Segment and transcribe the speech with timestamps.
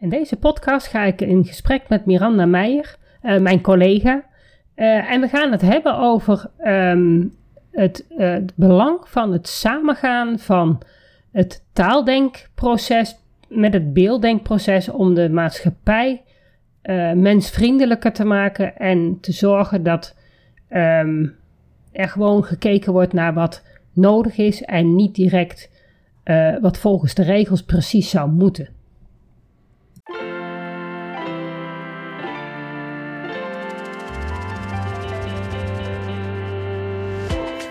[0.00, 4.24] In deze podcast ga ik in gesprek met Miranda Meijer, uh, mijn collega.
[4.76, 6.50] Uh, en we gaan het hebben over
[7.70, 10.82] het, uh, het, belang van het samengaan van
[11.32, 13.16] het taaldenkproces
[13.48, 16.22] met het beelddenkproces om de maatschappij
[17.14, 20.16] mensvriendelijker te maken en te zorgen dat
[20.70, 21.34] um,
[21.92, 23.62] er gewoon gekeken wordt naar wat
[23.92, 25.70] nodig is en niet direct
[26.60, 28.77] wat volgens de regels precies zou moeten.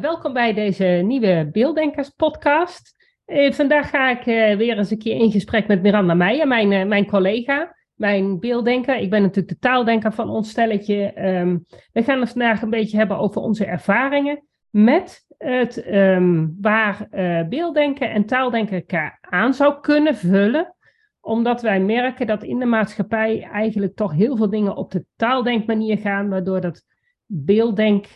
[0.00, 2.94] Welkom bij deze nieuwe Beelddenkers podcast.
[3.26, 6.88] Uh, vandaag ga ik uh, weer eens een keer in gesprek met Miranda Meijer, mijn,
[6.88, 8.96] mijn collega, mijn beelddenker.
[8.96, 11.26] Ik ben natuurlijk de taaldenker van ons stelletje.
[11.28, 17.08] Um, we gaan het vandaag een beetje hebben over onze ervaringen met het um, waar
[17.48, 20.74] beelddenken en taaldenken elkaar aan zou kunnen vullen.
[21.20, 25.98] Omdat wij merken dat in de maatschappij eigenlijk toch heel veel dingen op de taaldenkmanier
[25.98, 26.84] gaan, waardoor dat
[27.26, 28.06] beelddenk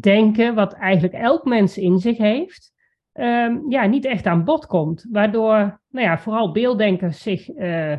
[0.00, 2.74] denken, wat eigenlijk elk mens in zich heeft,
[3.12, 5.06] um, ja, niet echt aan bod komt.
[5.10, 7.96] Waardoor nou ja, vooral beelddenkers zich uh,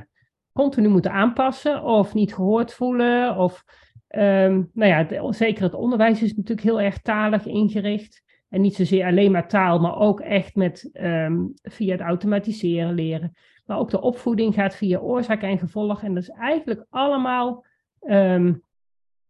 [0.53, 3.35] continu moeten aanpassen of niet gehoord voelen.
[3.35, 3.63] Of,
[4.09, 8.25] um, nou ja, zeker het onderwijs is natuurlijk heel erg talig ingericht.
[8.49, 13.33] En niet zozeer alleen maar taal, maar ook echt met, um, via het automatiseren leren.
[13.65, 16.03] Maar ook de opvoeding gaat via oorzaak en gevolg.
[16.03, 17.65] En dat is eigenlijk allemaal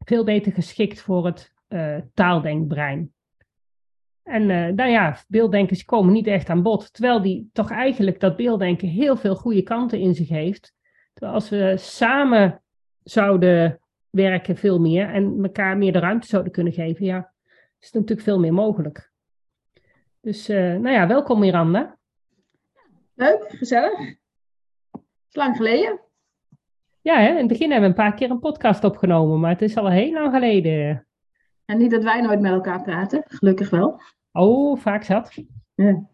[0.06, 3.14] veel beter geschikt voor het uh, taaldenkbrein.
[4.24, 8.36] En uh, nou ja, beelddenkers komen niet echt aan bod, terwijl die toch eigenlijk dat
[8.36, 10.74] beelddenken heel veel goede kanten in zich heeft.
[11.14, 12.62] Terwijl als we samen
[13.04, 13.80] zouden
[14.10, 17.34] werken veel meer en elkaar meer de ruimte zouden kunnen geven, ja,
[17.80, 19.12] is er natuurlijk veel meer mogelijk.
[20.22, 21.98] Dus uh, nou ja, welkom Miranda.
[23.14, 24.00] Leuk, gezellig.
[25.30, 26.00] is lang geleden.
[27.02, 27.30] Ja, hè?
[27.30, 29.90] in het begin hebben we een paar keer een podcast opgenomen, maar het is al
[29.90, 31.07] heel lang geleden.
[31.68, 34.02] En niet dat wij nooit met elkaar praten, gelukkig wel.
[34.32, 35.44] Oh, vaak zat.
[35.76, 36.08] Ja.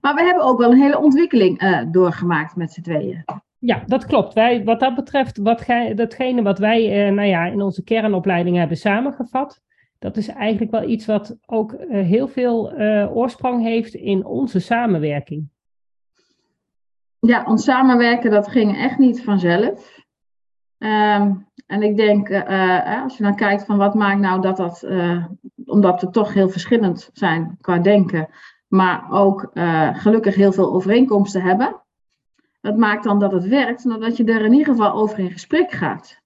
[0.00, 3.24] Maar we hebben ook wel een hele ontwikkeling uh, doorgemaakt met z'n tweeën.
[3.58, 4.34] Ja, dat klopt.
[4.34, 8.56] Wij, wat dat betreft, wat gij, datgene wat wij uh, nou ja, in onze kernopleiding
[8.56, 9.62] hebben samengevat,
[9.98, 12.72] dat is eigenlijk wel iets wat ook uh, heel veel
[13.12, 15.48] oorsprong heeft in onze samenwerking.
[17.20, 20.04] Ja, ons samenwerken, dat ging echt niet vanzelf.
[20.78, 24.82] Um, en ik denk, uh, als je dan kijkt van wat maakt nou dat dat,
[24.86, 25.24] uh,
[25.64, 28.28] omdat we toch heel verschillend zijn qua denken,
[28.68, 29.50] maar ook
[29.92, 31.80] gelukkig heel veel overeenkomsten hebben.
[32.60, 35.30] Dat maakt dan dat het werkt, en dat je er in ieder geval over in
[35.30, 36.20] gesprek gaat.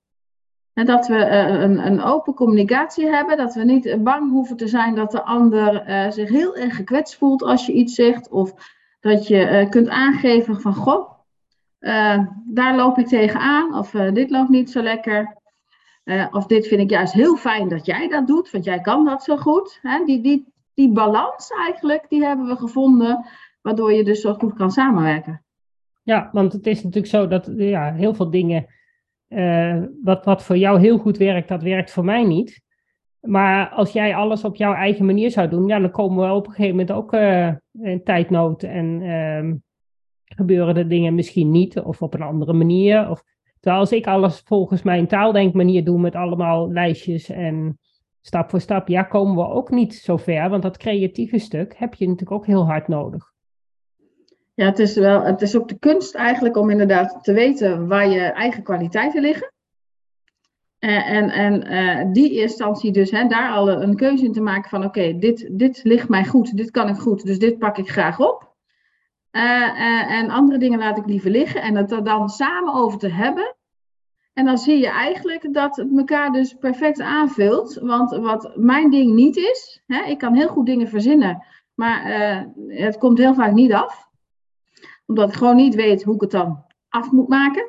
[0.72, 4.94] En dat we een, een, open communicatie hebben, dat we niet bang hoeven te zijn
[4.94, 8.28] dat de ander zich heel erg gekwetst voelt als je iets zegt.
[8.28, 8.52] Of
[9.00, 11.19] dat je kunt aangeven van, goh,
[11.80, 15.38] uh, daar loop ik tegenaan, of uh, dit loopt niet zo lekker.
[16.04, 19.04] Uh, of dit vind ik juist heel fijn dat jij dat doet, want jij kan
[19.04, 19.78] dat zo goed.
[19.82, 20.04] Hè?
[20.04, 23.26] Die, die, die balans eigenlijk, die hebben we gevonden,
[23.62, 25.44] waardoor je dus zo goed kan samenwerken.
[26.02, 28.66] Ja, want het is natuurlijk zo dat ja, heel veel dingen,
[30.02, 32.62] wat, wat voor jou heel goed werkt, dat werkt voor mij niet.
[33.20, 36.46] Maar als jij alles op jouw eigen manier zou doen, ja, dan komen we op
[36.46, 37.12] een gegeven moment ook
[37.72, 39.54] in tijdnood en ehm,
[40.36, 43.10] gebeuren de dingen misschien niet of op een andere manier.
[43.10, 43.22] Of,
[43.60, 47.78] terwijl als ik alles volgens mijn taaldenkmanier doe met allemaal lijstjes en
[48.20, 50.50] stap voor stap, ja, komen we ook niet zo ver.
[50.50, 53.32] Want dat creatieve stuk heb je natuurlijk ook heel hard nodig.
[54.54, 58.08] Ja, het is, wel, het is ook de kunst eigenlijk om inderdaad te weten waar
[58.08, 59.52] je eigen kwaliteiten liggen.
[60.78, 64.70] En, en, en uh, die instantie dus, hè, daar al een keuze in te maken
[64.70, 67.90] van oké, dit, dit ligt mij goed, dit kan ik goed, dus dit pak ik
[67.90, 68.49] graag op.
[69.32, 71.62] Uh, uh, en andere dingen laat ik liever liggen.
[71.62, 73.54] En het er dan samen over te hebben.
[74.32, 77.74] En dan zie je eigenlijk dat het elkaar dus perfect aanvult.
[77.74, 81.44] Want wat mijn ding niet is, hè, ik kan heel goed dingen verzinnen,
[81.74, 82.42] maar uh,
[82.78, 84.08] het komt heel vaak niet af.
[85.06, 87.68] Omdat ik gewoon niet weet hoe ik het dan af moet maken.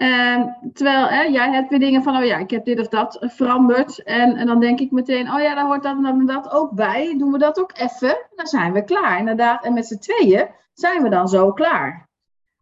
[0.00, 3.18] Ehm, terwijl hè, jij hebt weer dingen van, oh ja, ik heb dit of dat
[3.20, 4.02] veranderd.
[4.02, 7.14] En, en dan denk ik meteen, oh ja, dan hoort dat en dat ook bij.
[7.18, 8.26] Doen we dat ook even?
[8.34, 9.64] Dan zijn we klaar, inderdaad.
[9.64, 12.08] En met z'n tweeën zijn we dan zo klaar.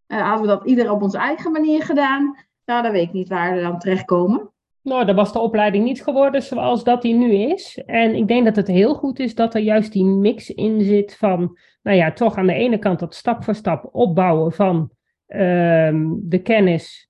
[0.07, 3.29] Uh, hadden we dat ieder op onze eigen manier gedaan, nou, dan weet ik niet
[3.29, 4.51] waar we dan terechtkomen.
[4.81, 7.81] Nou, dat was de opleiding niet geworden zoals dat die nu is.
[7.85, 11.15] En ik denk dat het heel goed is dat er juist die mix in zit
[11.17, 14.89] van, nou ja, toch aan de ene kant dat stap voor stap opbouwen van
[15.27, 17.08] ehm, de kennis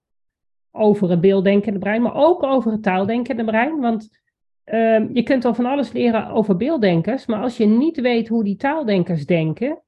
[0.71, 3.79] over het beelddenkende brein, maar ook over het taaldenkende brein.
[3.79, 4.19] Want
[4.63, 8.43] ehm, je kunt al van alles leren over beelddenkers, maar als je niet weet hoe
[8.43, 9.81] die taaldenkers denken,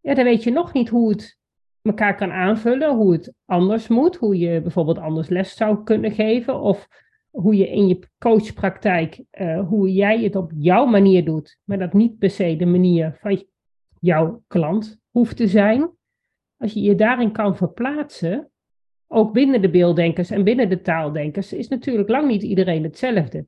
[0.00, 1.38] ja, dan weet je nog niet hoe het
[1.82, 6.60] elkaar kan aanvullen, hoe het anders moet, hoe je bijvoorbeeld anders les zou kunnen geven
[6.60, 6.88] of
[7.30, 11.92] hoe je in je coachpraktijk, uh, hoe jij het op jouw manier doet, maar dat
[11.92, 13.44] niet per se de manier van
[14.00, 15.90] jouw klant hoeft te zijn.
[16.56, 18.50] Als je je daarin kan verplaatsen,
[19.12, 23.46] ook binnen de beelddenkers en binnen de taaldenkers, is natuurlijk lang niet iedereen hetzelfde.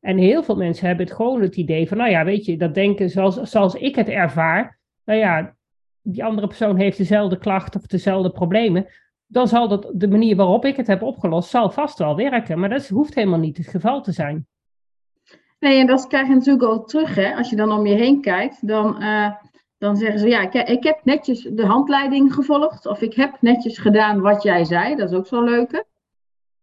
[0.00, 2.74] En heel veel mensen hebben het gewoon het idee van, nou ja, weet je, dat
[2.74, 5.56] denken zoals, zoals ik het ervaar, nou ja,
[6.02, 8.86] die andere persoon heeft dezelfde klachten of dezelfde problemen,
[9.26, 12.58] dan zal dat, de manier waarop ik het heb opgelost, zal vast wel werken.
[12.58, 14.46] Maar dat hoeft helemaal niet het geval te zijn.
[15.58, 17.14] Nee, en dat krijg je natuurlijk ook terug.
[17.14, 17.34] Hè?
[17.34, 19.30] Als je dan om je heen kijkt, dan, uh,
[19.80, 22.86] dan zeggen ze, ja, ik, ik, heb netjes de handleiding gevolgd.
[22.86, 24.96] Of ik heb netjes gedaan wat jij zei.
[24.96, 25.84] Dat is ook zo'n leuke.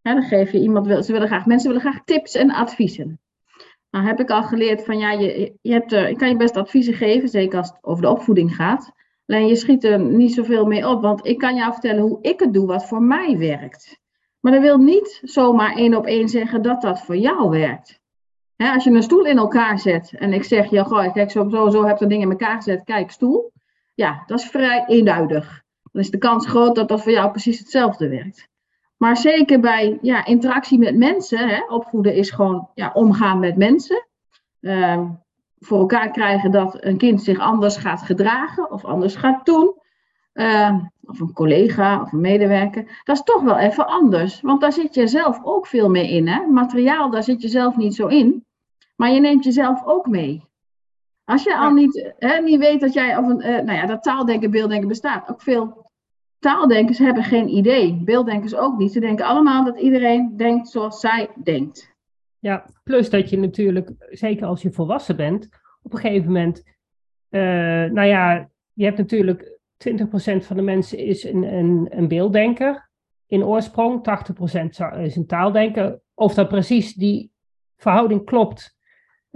[0.01, 3.19] Ja, dan geef je iemand, ze willen graag, mensen willen graag tips en adviezen.
[3.89, 6.57] Nou heb ik al geleerd van, ja, je, je hebt, uh, ik kan je best
[6.57, 8.91] adviezen geven, zeker als het over de opvoeding gaat.
[9.25, 12.39] Alleen je schiet er niet zoveel mee op, want ik kan jou vertellen hoe ik
[12.39, 13.99] het doe, wat voor mij werkt.
[14.39, 17.99] Maar dat wil niet zomaar één op één zeggen dat dat voor jou werkt.
[18.57, 21.69] Als je een stoel in elkaar zet en ik zeg, ja, goh, kijk, zo, zo,
[21.69, 23.51] zo heb je ding in elkaar gezet, kijk, stoel.
[23.93, 25.63] Ja, dat is vrij eenduidig.
[25.91, 28.47] Dan is de kans groot dat dat voor jou precies hetzelfde werkt.
[28.97, 34.07] Maar zeker bij ja, interactie met mensen, hè, opvoeden is gewoon ja, omgaan met mensen.
[34.61, 35.09] Uh,
[35.59, 39.73] voor elkaar krijgen dat een kind zich anders gaat gedragen of anders gaat doen.
[40.33, 43.01] Uh, of een collega of een medewerker.
[43.03, 44.41] Dat is toch wel even anders.
[44.41, 46.27] Want daar zit je zelf ook veel mee in.
[46.27, 46.45] Hè?
[46.45, 48.45] Materiaal, daar zit je zelf niet zo in.
[48.97, 50.43] Maar je neemt jezelf ook mee.
[51.23, 54.03] Als je al niet, hè, niet weet dat jij, of een, uh, nou ja, dat
[54.03, 55.29] taaldenken, beelddenken bestaat.
[55.29, 55.91] Ook veel
[56.39, 58.01] taaldenkers hebben geen idee.
[58.03, 58.91] Beelddenkers ook niet.
[58.91, 61.95] Ze denken allemaal dat iedereen denkt zoals zij denkt.
[62.39, 65.49] Ja, plus dat je natuurlijk, zeker als je volwassen bent,
[65.81, 66.63] op een gegeven moment,
[67.29, 67.41] uh,
[67.91, 72.89] nou ja, je hebt natuurlijk 20% van de mensen is een, een, een beelddenker
[73.27, 74.05] in oorsprong,
[74.61, 75.99] 80% is een taaldenker.
[76.13, 77.31] Of dat precies die
[77.75, 78.76] verhouding klopt,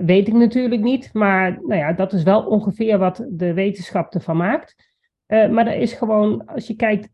[0.05, 1.13] weet ik natuurlijk niet.
[1.13, 4.89] Maar nou ja, dat is wel ongeveer wat de wetenschap ervan maakt.
[5.27, 7.09] Uh, maar er is gewoon, als je kijkt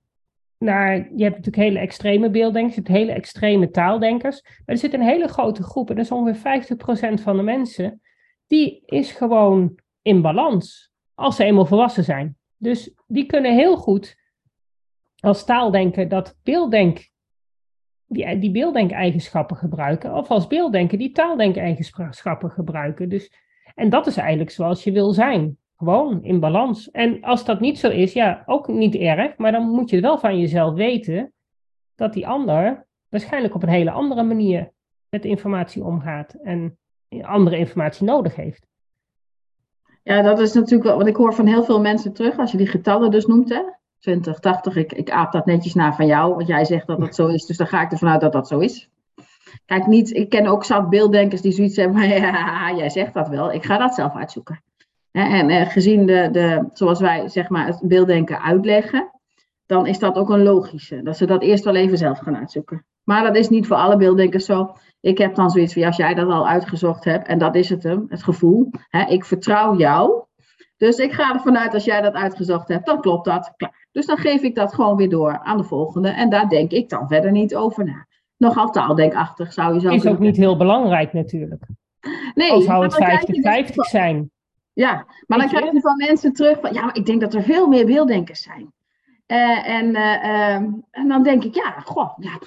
[0.57, 4.41] naar, je hebt natuurlijk hele extreme beelddenkers, je hebt hele extreme taaldenkers.
[4.41, 8.01] Maar er zit een hele grote groep, en dat is ongeveer 50% van de mensen,
[8.47, 12.37] die is gewoon in balans als ze eenmaal volwassen zijn.
[12.57, 14.17] Dus die kunnen heel goed
[15.19, 17.09] als taaldenker dat beelddenk,
[18.07, 23.09] die, die beelddenkeigenschappen gebruiken, of als beelddenker die taaldenkeigenschappen gebruiken.
[23.09, 23.31] Dus,
[23.75, 25.57] en dat is eigenlijk zoals je wil zijn.
[25.77, 26.91] Gewoon in balans.
[26.91, 30.17] En als dat niet zo is, ja, ook niet erg, maar dan moet je wel
[30.17, 31.33] van jezelf weten
[31.95, 34.71] dat die ander waarschijnlijk op een hele andere manier
[35.09, 36.77] met informatie omgaat en
[37.21, 38.67] andere informatie nodig heeft.
[40.03, 42.57] Ja, dat is natuurlijk wel, want ik hoor van heel veel mensen terug, als je
[42.57, 43.61] die getallen dus noemt, hè,
[43.99, 47.15] 20, 80, ik, ik aap dat netjes na van jou, want jij zegt dat dat
[47.15, 48.89] zo is, dus dan ga ik ervan uit dat dat zo is.
[49.65, 53.27] Kijk, niet, ik ken ook zat beelddenkers die zoiets hebben, maar ja, jij zegt dat
[53.27, 54.61] wel, ik ga dat zelf uitzoeken.
[55.11, 59.11] En eh, gezien de, de, zoals wij zeg maar, het beelddenken uitleggen,
[59.65, 61.01] dan is dat ook een logische.
[61.03, 62.85] Dat ze dat eerst wel even zelf gaan uitzoeken.
[63.03, 64.75] Maar dat is niet voor alle beelddenkers zo.
[64.99, 67.83] Ik heb dan zoiets van, als jij dat al uitgezocht hebt, en dat is het
[67.83, 68.71] hem, het gevoel.
[68.89, 70.23] Hè, ik vertrouw jou.
[70.77, 73.53] Dus ik ga ervan uit, als jij dat uitgezocht hebt, dan klopt dat.
[73.57, 73.86] Klaar.
[73.97, 76.09] Dus dan geef ik dat gewoon weer door aan de volgende.
[76.09, 78.07] En daar denk ik dan verder niet over na.
[78.37, 81.67] Nogal taaldenkachtig zou je zo Is ook niet heel belangrijk natuurlijk.
[82.33, 84.31] Nee, Als zou het 50-50 dus zijn.
[84.73, 87.43] Ja, maar dan krijg je van mensen terug van, ja, maar ik denk dat er
[87.43, 88.73] veel meer beelddenkers zijn.
[89.27, 92.39] Uh, en, uh, um, en dan denk ik, ja, goh, ja,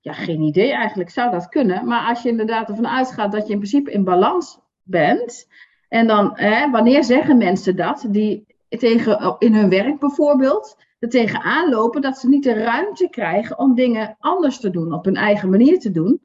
[0.00, 1.86] ja, geen idee eigenlijk, zou dat kunnen.
[1.86, 5.48] Maar als je inderdaad ervan uitgaat dat je in principe in balans bent,
[5.88, 11.70] en dan, hè, wanneer zeggen mensen dat, die tegen, in hun werk bijvoorbeeld, er tegenaan
[11.70, 15.50] lopen dat ze niet de ruimte krijgen om dingen anders te doen, op hun eigen
[15.50, 16.20] manier te doen.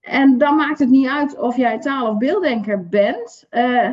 [0.00, 3.46] En dan maakt het niet uit of jij taal- of beelddenker bent.
[3.50, 3.90] Uh,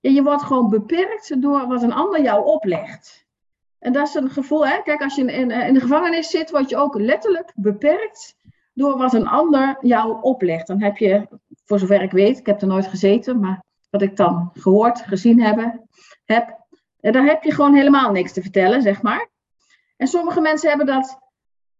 [0.00, 3.26] je wordt gewoon beperkt door wat een ander jou oplegt.
[3.78, 4.82] En dat is een gevoel, hè?
[4.82, 8.36] kijk, als je in, in, in de gevangenis zit, word je ook letterlijk beperkt
[8.74, 10.66] door wat een ander jou oplegt.
[10.66, 11.28] Dan heb je,
[11.64, 15.40] voor zover ik weet, ik heb er nooit gezeten, maar wat ik dan gehoord, gezien
[15.40, 15.78] heb,
[16.24, 16.64] heb
[17.00, 19.34] daar heb je gewoon helemaal niks te vertellen, zeg maar.
[19.96, 21.18] En sommige mensen hebben dat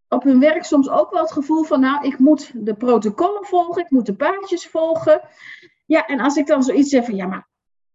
[0.09, 3.83] op hun werk soms ook wel het gevoel van, nou, ik moet de protocollen volgen,
[3.83, 5.21] ik moet de paardjes volgen.
[5.87, 7.49] Ja, en als ik dan zoiets zeg van, ja, maar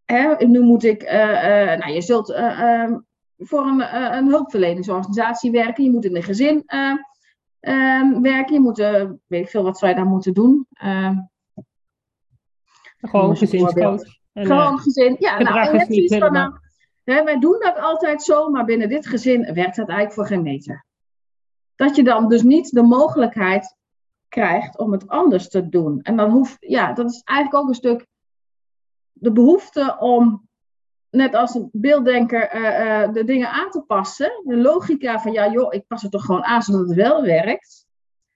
[0.06, 2.92] hè, nu moet ik, uh, uh, nou, je zult uh,
[3.38, 6.64] voor een, een hulpverleningsorganisatie werken, je moet in een gezin
[8.22, 8.78] werken, je moet,
[9.28, 10.68] weet ik veel wat zou je dan moeten doen.
[12.98, 14.02] Gewoon gezinscoach.
[14.34, 16.54] Gewoon gezin, ja, nou, en zoiets van, nou,
[17.04, 20.86] wij doen dat altijd zo, maar binnen dit gezin werkt dat eigenlijk voor geen meter
[21.82, 23.76] dat je dan dus niet de mogelijkheid
[24.28, 26.02] krijgt om het anders te doen.
[26.02, 28.08] En dan hoeft, ja, dat is eigenlijk ook een stuk
[29.12, 30.50] de behoefte om,
[31.10, 34.42] net als een beelddenker, uh, de dingen aan te passen.
[34.44, 37.86] De logica van, ja joh, ik pas het toch gewoon aan zodat het wel werkt.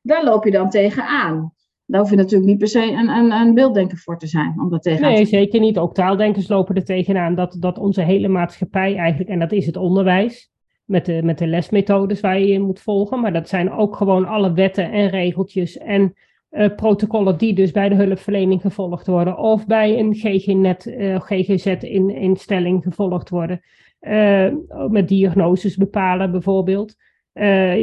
[0.01, 1.54] Daar loop je dan tegenaan.
[1.85, 4.53] Daar hoef je natuurlijk niet per se een, een, een beelddenker voor te zijn.
[4.59, 5.77] Om dat nee, zeker niet.
[5.77, 9.77] Ook taaldenkers lopen er tegenaan dat, dat onze hele maatschappij eigenlijk, en dat is het
[9.77, 10.51] onderwijs,
[10.85, 13.21] met de, met de lesmethodes waar je in moet volgen.
[13.21, 16.13] Maar dat zijn ook gewoon alle wetten en regeltjes en
[16.51, 19.37] uh, protocollen die dus bij de hulpverlening gevolgd worden.
[19.37, 23.61] Of bij een GGNet, uh, GGZ-instelling gevolgd worden.
[24.01, 24.53] Uh,
[24.89, 26.95] met diagnoses bepalen bijvoorbeeld.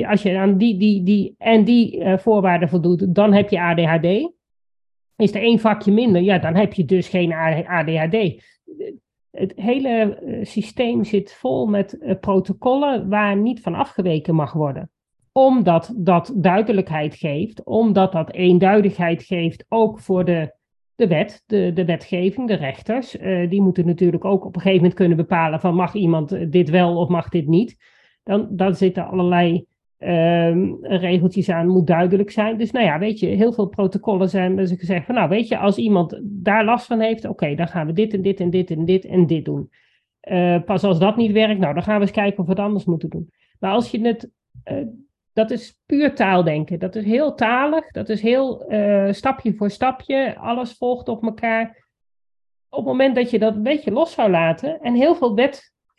[0.07, 4.33] Als je aan die, die, die en die voorwaarden voldoet, dan heb je ADHD.
[5.17, 7.33] Is er één vakje minder, ja, dan heb je dus geen
[7.67, 8.41] ADHD
[9.33, 14.91] het hele eh, systeem zit vol met eh, protocollen waar niet van afgeweken mag worden.
[15.33, 20.55] Omdat dat duidelijkheid geeft, omdat dat eenduidigheid geeft ook voor de,
[20.95, 23.17] de wet, de, de wetgeving, de rechters.
[23.49, 26.97] Die moeten natuurlijk ook op een gegeven moment kunnen bepalen van mag iemand dit wel
[26.97, 27.77] of mag dit niet.
[28.23, 29.67] Dan, dan zitten allerlei
[29.99, 32.59] um, regeltjes aan, moet duidelijk zijn.
[32.59, 35.59] Dus nou ja, weet je, heel veel protocollen zijn dus gezegd van, nou weet je,
[35.59, 38.71] als iemand daar last van heeft, oké, dan gaan we dit en dit en dit
[38.71, 39.71] en dit en dit doen.
[40.31, 42.61] Uh, pas als dat niet werkt, nou dan gaan we eens kijken of we het
[42.61, 43.31] anders moeten doen.
[43.59, 44.31] Maar als je het,
[44.71, 44.87] uh,
[45.33, 46.79] dat is puur taaldenken.
[46.79, 51.87] Dat is heel talig, dat is heel uh, stapje voor stapje, alles volgt op elkaar.
[52.69, 55.35] Op het moment dat je dat een beetje los zou laten, en heel veel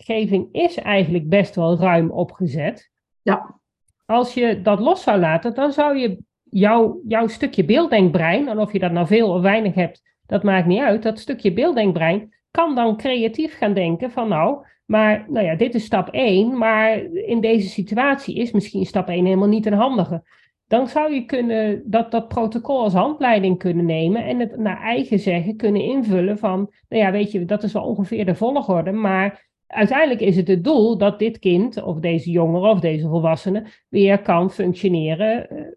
[0.05, 2.91] wetgeving is eigenlijk best wel ruim opgezet.
[3.21, 3.61] Ja
[4.05, 8.71] als je dat los zou laten, dan zou je jouw, jouw stukje beelddenkbrein, en of
[8.71, 12.75] je dat nou veel of weinig hebt, dat maakt niet uit, dat stukje beelddenkbrein kan
[12.75, 17.41] dan creatief gaan denken van nou, maar nou ja, dit is stap 1, maar in
[17.41, 20.23] deze situatie is misschien stap 1 helemaal niet een handige.
[20.67, 25.19] Dan zou je kunnen dat, dat protocol als handleiding kunnen nemen en het naar eigen
[25.19, 29.51] zeggen kunnen invullen van, nou ja, weet je, dat is wel ongeveer de volgorde, maar
[29.73, 34.21] uiteindelijk is het het doel dat dit kind of deze jongere of deze volwassene weer
[34.21, 35.67] kan functioneren uh,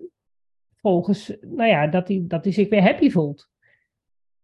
[0.77, 3.49] volgens, nou ja, dat hij, dat zich weer happy voelt.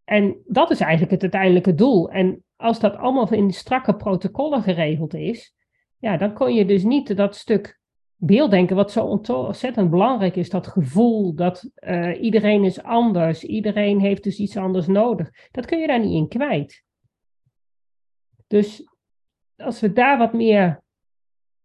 [0.04, 2.10] En dat is eigenlijk het uiteindelijke doel.
[2.10, 5.54] En als dat allemaal in strakke protocollen geregeld is,
[5.98, 7.80] ja, dan kon je dus niet dat stuk
[8.16, 14.22] beelddenken, wat zo ontzettend belangrijk is, dat gevoel dat uh, iedereen is anders, iedereen heeft
[14.22, 16.84] dus iets anders nodig, dat kun je daar niet in kwijt.
[18.46, 18.91] Dus
[19.62, 20.80] als we daar wat meer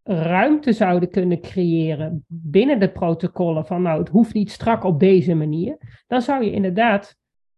[0.04, 5.36] ruimte zouden kunnen creëren binnen de protocollen van nou het hoeft niet strak op deze
[5.36, 7.16] manier, dan zou je inderdaad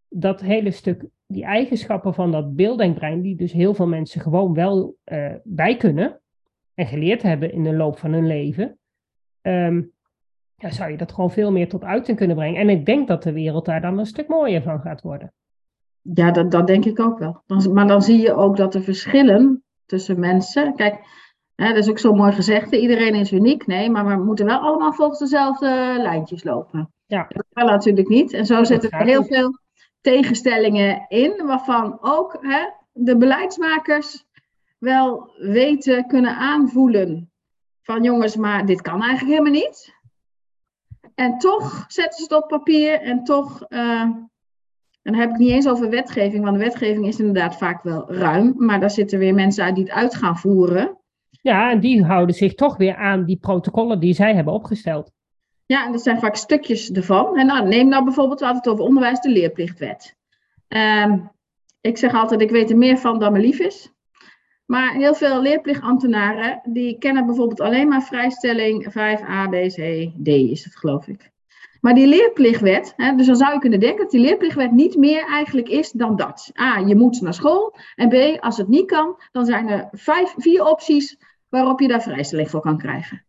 [0.08, 4.96] dat hele stuk, die eigenschappen van dat beelddenkbrein, die dus heel veel mensen gewoon wel
[5.06, 6.22] uh, bij kunnen
[6.74, 8.78] en geleerd hebben in de loop van hun leven,
[10.60, 12.62] ja, zou je dat gewoon veel meer tot uiting kunnen brengen.
[12.62, 15.34] En ik denk dat de wereld daar dan een stuk mooier van gaat worden.
[16.02, 17.44] Ja, dat, dat denk ik ook wel.
[17.74, 20.76] Maar dan zie je ook dat de verschillen tussen mensen.
[20.76, 21.00] Kijk,
[21.56, 23.68] hè, dat is ook zo mooi gezegd, iedereen is uniek.
[23.68, 26.94] Nee, maar we moeten wel allemaal volgens dezelfde lijntjes lopen.
[27.06, 27.26] Ja.
[27.30, 28.34] Dat kan natuurlijk niet.
[28.34, 29.60] En zo zitten er heel veel
[30.02, 34.26] tegenstellingen in, waarvan ook hè, de beleidsmakers
[34.78, 37.32] wel weten, kunnen aanvoelen
[37.82, 39.98] van jongens, maar dit kan eigenlijk helemaal niet.
[41.16, 44.10] En toch zetten ze het op papier en toch uh,
[45.10, 48.14] en dan heb ik niet eens over wetgeving, want de wetgeving is inderdaad vaak wel
[48.14, 50.98] ruim, maar daar zitten weer mensen uit die het uit gaan voeren.
[51.42, 55.12] Ja, en die houden zich toch weer aan die protocollen die zij hebben opgesteld.
[55.66, 57.38] Ja, en dat zijn vaak stukjes ervan.
[57.38, 60.16] En nou, neem nou bijvoorbeeld, we hadden het over onderwijs, de leerplichtwet.
[60.68, 61.32] Um,
[61.82, 63.94] ik zeg altijd, ik weet er meer van dan me lief is.
[64.66, 70.64] Maar heel veel leerplichtambtenaren, die kennen bijvoorbeeld alleen maar vrijstelling 5a, b, c, d is
[70.64, 71.32] het geloof ik.
[71.82, 75.26] Maar die leerplichtwet, hè, dus dan zou je kunnen denken dat die leerplichtwet niet meer
[75.26, 76.52] eigenlijk is dan dat.
[76.60, 77.76] A, je moet naar school.
[77.96, 81.18] En B, als het niet kan, dan zijn er vijf, vier opties
[81.50, 83.26] waarop je daar vrijstelling voor kan krijgen.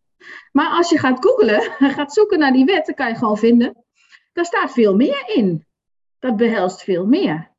[0.51, 1.61] Maar als je gaat googlen,
[1.97, 3.85] gaat zoeken naar die wet, dan kan je gewoon vinden
[4.33, 5.65] Daar staat veel meer in.
[6.19, 7.49] Dat behelst veel meer.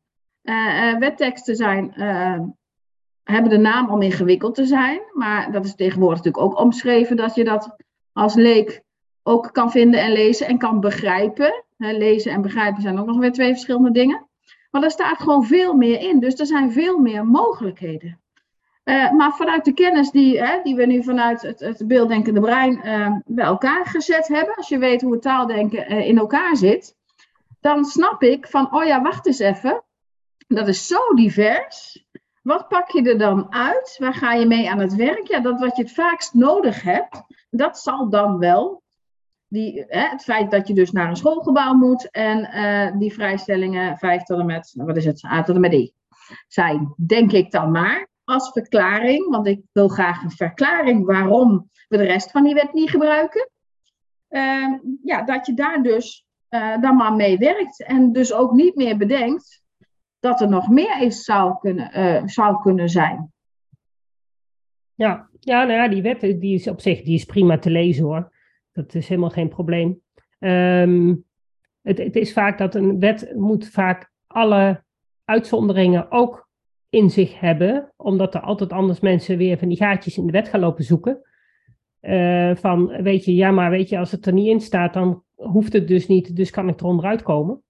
[0.42, 1.92] Uh, wetteksten zijn,
[3.22, 7.34] hebben de naam om ingewikkeld te zijn, maar dat is tegenwoordig natuurlijk ook omschreven dat
[7.34, 7.76] je dat
[8.12, 8.82] als leek
[9.22, 11.64] ook kan vinden en lezen en kan begrijpen.
[11.76, 14.26] lezen en begrijpen zijn ook nog weer twee verschillende dingen.
[14.70, 18.20] Maar er staat gewoon veel meer in, dus er zijn veel meer mogelijkheden.
[18.84, 22.80] Uh, maar vanuit de kennis die, hè, die we nu vanuit het, het beelddenkende brein
[22.84, 26.96] uh, bij elkaar gezet hebben, als je weet hoe het taaldenken uh, in elkaar zit,
[27.60, 29.82] dan snap ik van, oh ja, wacht eens even,
[30.48, 32.04] dat is zo divers.
[32.42, 33.96] Wat pak je er dan uit?
[33.98, 35.26] Waar ga je mee aan het werk?
[35.26, 38.81] Ja, dat wat je het vaakst nodig hebt, dat zal dan wel
[39.52, 44.22] die, hè, het feit dat je dus naar een schoolgebouw moet en die vrijstellingen 5
[44.22, 45.92] tot en met, wat is het, A tot en met D
[46.48, 51.96] zijn, denk ik dan maar als verklaring, want ik wil graag een verklaring waarom we
[51.96, 53.50] de rest van die wet niet gebruiken.
[54.28, 58.74] Uh, ja, dat je daar dus uh, dan maar mee werkt en dus ook niet
[58.74, 59.62] meer bedenkt
[60.20, 63.32] dat er nog meer is, zou, kunnen, uh, zou kunnen zijn.
[64.94, 68.04] Ja, ja, nou ja, die wet die is op zich die is prima te lezen
[68.04, 68.31] hoor.
[68.72, 70.00] Dat is helemaal geen probleem.
[70.38, 71.24] Um,
[71.82, 74.84] het, het is vaak dat een wet moet vaak alle
[75.24, 76.48] uitzonderingen ook
[76.88, 80.48] in zich hebben, omdat er altijd anders mensen weer van die gaatjes in de wet
[80.48, 81.20] gaan lopen zoeken.
[82.00, 85.22] Uh, van, weet je, ja, maar weet je, als het er niet in staat, dan
[85.34, 87.62] hoeft het dus niet, dus kan ik er onderuit komen.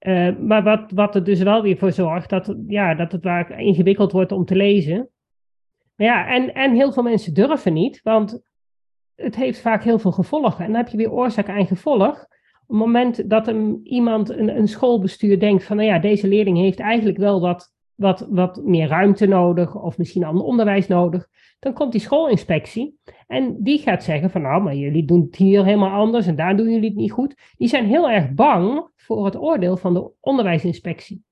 [0.00, 3.60] Uh, maar wat, wat er dus wel weer voor zorgt, dat, ja, dat het waar
[3.60, 5.08] ingewikkeld wordt om te lezen.
[5.94, 8.42] Maar ja, en, en heel veel mensen durven niet, want
[9.16, 10.64] het heeft vaak heel veel gevolgen.
[10.64, 12.26] En dan heb je weer oorzaak en gevolg.
[12.66, 16.58] Op het moment dat een, iemand, een, een schoolbestuur denkt van, nou ja, deze leerling
[16.58, 21.28] heeft eigenlijk wel wat wat, wat meer ruimte nodig of misschien ander onderwijs nodig.
[21.58, 25.64] Dan komt die schoolinspectie en die gaat zeggen van nou, maar jullie doen het hier
[25.64, 27.34] helemaal anders en daar doen jullie het niet goed.
[27.56, 31.22] Die zijn heel erg bang voor het oordeel van de onderwijsinspectie.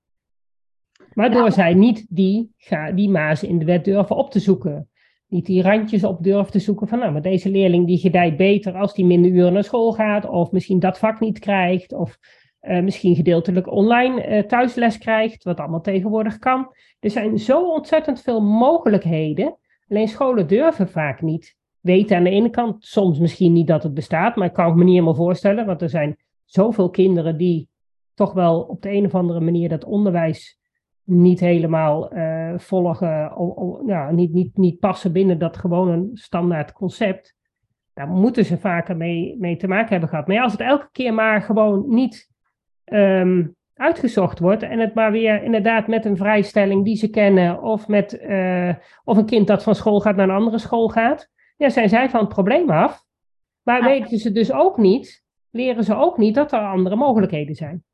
[1.15, 2.55] Waardoor zij niet die,
[2.95, 4.89] die mazen in de wet durven op te zoeken.
[5.33, 8.75] Niet die randjes op durven te zoeken van nou, maar deze leerling die gedijt beter
[8.75, 10.29] als die minder uren naar school gaat.
[10.29, 11.93] Of misschien dat vak niet krijgt.
[11.93, 12.19] Of
[12.63, 16.75] uh, misschien gedeeltelijk online uh, thuisles krijgt, wat allemaal tegenwoordig kan.
[17.01, 19.57] Er zijn zo ontzettend veel mogelijkheden.
[19.89, 21.57] Alleen scholen durven vaak niet.
[21.81, 24.85] Weten aan de ene kant soms misschien niet dat het bestaat, maar ik kan me
[24.85, 27.69] niet helemaal voorstellen, want er zijn zoveel kinderen die
[28.15, 30.61] toch wel op de een of andere manier dat onderwijs
[31.05, 37.37] niet helemaal uh, volgen, of, nou, niet, niet, niet passen binnen dat gewone standaard concept.
[37.95, 40.27] Daar moeten ze vaker mee, mee te maken hebben gehad.
[40.27, 42.31] Maar ja, als het elke keer maar gewoon niet
[42.85, 47.89] um, uitgezocht wordt en het maar weer inderdaad met een vrijstelling die ze kennen of
[47.89, 51.69] met uh, of een kind dat van school gaat naar een andere school gaat, ja,
[51.69, 53.05] zijn zij van het probleem af.
[53.63, 57.85] Maar weten ze dus ook niet, leren ze ook niet dat er andere mogelijkheden zijn.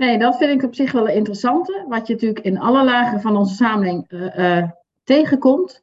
[0.00, 3.20] Nee, dat vind ik op zich wel een interessante, wat je natuurlijk in alle lagen
[3.20, 4.70] van onze samenleving uh, uh,
[5.04, 5.80] tegenkomt.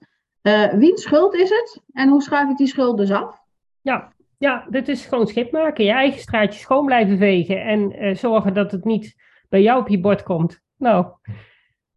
[0.71, 3.41] wiens schuld is het en hoe schuif ik die schuld dus af?
[3.81, 5.85] Ja, ja, dit is gewoon schip maken.
[5.85, 9.15] Je eigen straatje schoon blijven vegen en uh, zorgen dat het niet
[9.49, 10.61] bij jou op je bord komt.
[10.77, 11.05] Nou,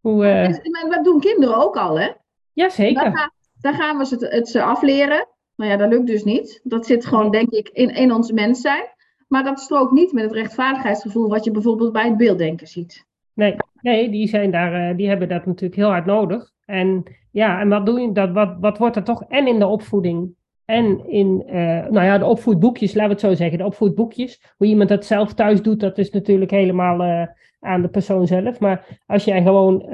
[0.00, 0.24] hoe...
[0.24, 0.90] Uh...
[0.90, 2.11] Dat doen kinderen ook al, hè?
[2.52, 3.02] Jazeker.
[3.02, 3.30] Daar, gaan,
[3.61, 5.28] daar gaan we het, het ze afleren.
[5.56, 6.61] Nou ja, dat lukt dus niet.
[6.62, 8.85] Dat zit gewoon, denk ik, in, in ons mens zijn.
[9.30, 13.06] Maar dat strookt niet met het rechtvaardigheidsgevoel wat je bijvoorbeeld bij het beelddenken ziet.
[13.34, 16.50] Nee, nee die, zijn daar, uh, die hebben dat natuurlijk heel hard nodig.
[16.64, 18.12] En ja, en wat doe je?
[18.12, 21.52] Dat, wat, wat wordt er toch en in de opvoeding en in, uh,
[21.86, 24.54] nou ja, de opvoedboekjes, laten we het zo zeggen, de opvoedboekjes.
[24.56, 27.26] Hoe iemand dat zelf thuis doet, dat is natuurlijk helemaal uh,
[27.60, 28.60] aan de persoon zelf.
[28.60, 29.88] Maar als jij gewoon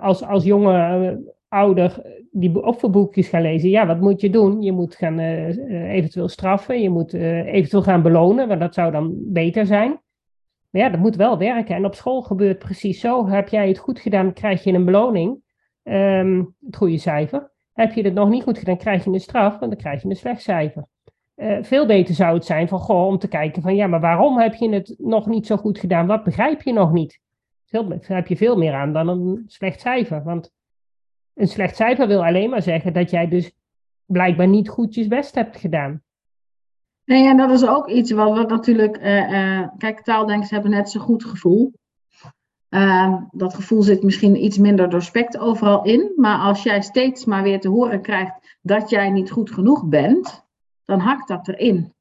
[0.00, 4.62] als, als jonge ouder die opvoedboekjes gaat lezen, ja, wat moet je doen?
[4.62, 9.66] Je moet gaan eventueel straffen, je moet eventueel gaan belonen, want dat zou dan beter
[9.66, 10.00] zijn.
[10.70, 11.74] Maar ja, dat moet wel werken.
[11.74, 13.28] En op school gebeurt precies zo.
[13.28, 15.38] Heb jij het goed gedaan, krijg je een beloning,
[15.82, 17.50] um, het goede cijfer.
[17.72, 20.08] Heb je het nog niet goed gedaan, krijg je een straf, en dan krijg je
[20.08, 20.86] een slecht cijfer.
[21.60, 24.54] Veel beter zou het zijn van, goh, om te kijken van, ja, maar waarom heb
[24.54, 26.06] je het nog niet zo goed gedaan?
[26.06, 27.20] Wat begrijp je nog niet?
[27.70, 30.22] Daar heb je veel meer aan dan een slecht cijfer.
[30.22, 30.54] Want
[31.36, 33.52] een slecht cijfer wil alleen maar zeggen dat jij dus
[34.06, 36.02] blijkbaar niet goed je best hebt gedaan.
[37.04, 40.90] Nee, en dat is ook iets wat, wat natuurlijk, uh, uh, kijk, taaldenkers hebben net
[40.90, 41.72] zo goed gevoel.
[42.70, 46.12] Uh, dat gevoel zit misschien iets minder doorspekt overal in.
[46.16, 50.46] Maar als jij steeds maar weer te horen krijgt dat jij niet goed genoeg bent,
[50.84, 51.94] dan hakt dat erin.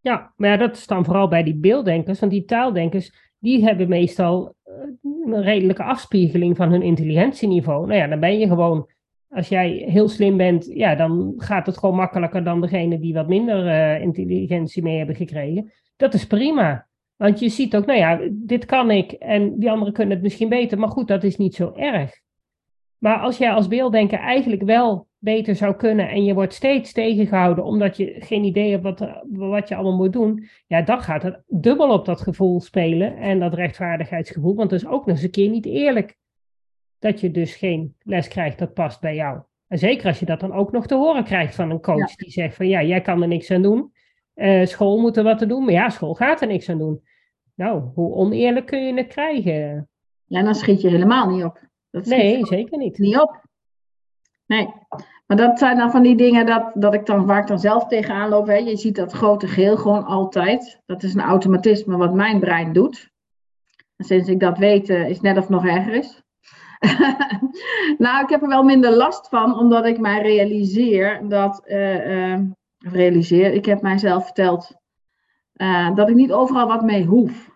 [0.00, 2.20] Ja, maar ja, dat is dan vooral bij die beelddenkers.
[2.20, 4.55] Want die taaldenkers, die hebben meestal eh,
[5.02, 7.86] een redelijke afspiegeling van hun intelligentieniveau.
[7.86, 8.90] Nou ja, dan ben je gewoon,
[9.28, 13.28] als jij heel slim bent, ja, dan gaat het gewoon makkelijker dan degene die wat
[13.28, 15.72] minder uh, intelligentie mee hebben gekregen.
[15.96, 16.86] Dat is prima.
[17.16, 20.48] Want je ziet ook, nou ja, dit kan ik en die anderen kunnen het misschien
[20.48, 22.24] beter, maar goed, dat is niet zo erg.
[22.98, 27.64] Maar als jij als beelddenker eigenlijk wel beter zou kunnen en je wordt steeds tegengehouden
[27.64, 31.42] omdat je geen idee hebt wat, wat je allemaal moet doen, ja, dan gaat het
[31.46, 35.30] dubbel op dat gevoel spelen en dat rechtvaardigheidsgevoel, want dat is ook nog eens een
[35.30, 36.16] keer niet eerlijk
[36.98, 39.40] dat je dus geen les krijgt dat past bij jou.
[39.68, 42.30] En zeker als je dat dan ook nog te horen krijgt van een coach die
[42.30, 43.92] zegt van ja, jij kan er niks aan doen,
[44.34, 47.02] uh, school moet er wat te doen, maar ja, school gaat er niks aan doen.
[47.54, 49.88] Nou, hoe oneerlijk kun je het krijgen?
[50.24, 51.60] Ja, dan schiet je helemaal niet op.
[51.96, 52.98] Dat nee, zeker niet.
[52.98, 53.42] Niet op.
[54.46, 54.74] Nee.
[55.26, 57.86] Maar dat zijn dan van die dingen dat, dat ik dan, waar ik dan zelf
[57.86, 58.46] tegenaan loop.
[58.46, 58.54] Hè.
[58.54, 60.80] Je ziet dat grote geheel gewoon altijd.
[60.86, 63.10] Dat is een automatisme wat mijn brein doet.
[63.96, 66.22] En sinds ik dat weet, uh, is net of nog erger is.
[68.04, 71.62] nou, ik heb er wel minder last van, omdat ik mij realiseer dat.
[71.66, 72.40] Uh, uh,
[72.78, 74.74] realiseer, ik heb mijzelf verteld
[75.94, 77.55] dat ik niet overal wat mee hoef.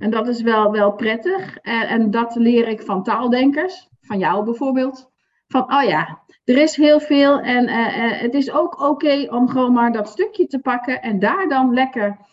[0.00, 1.56] En dat is wel, wel prettig.
[1.56, 5.10] En, en dat leer ik van taaldenkers, van jou bijvoorbeeld.
[5.46, 9.48] Van, oh ja, er is heel veel en uh, uh, het is ook oké om
[9.48, 12.28] gewoon maar dat stukje te pakken en daar dan lekker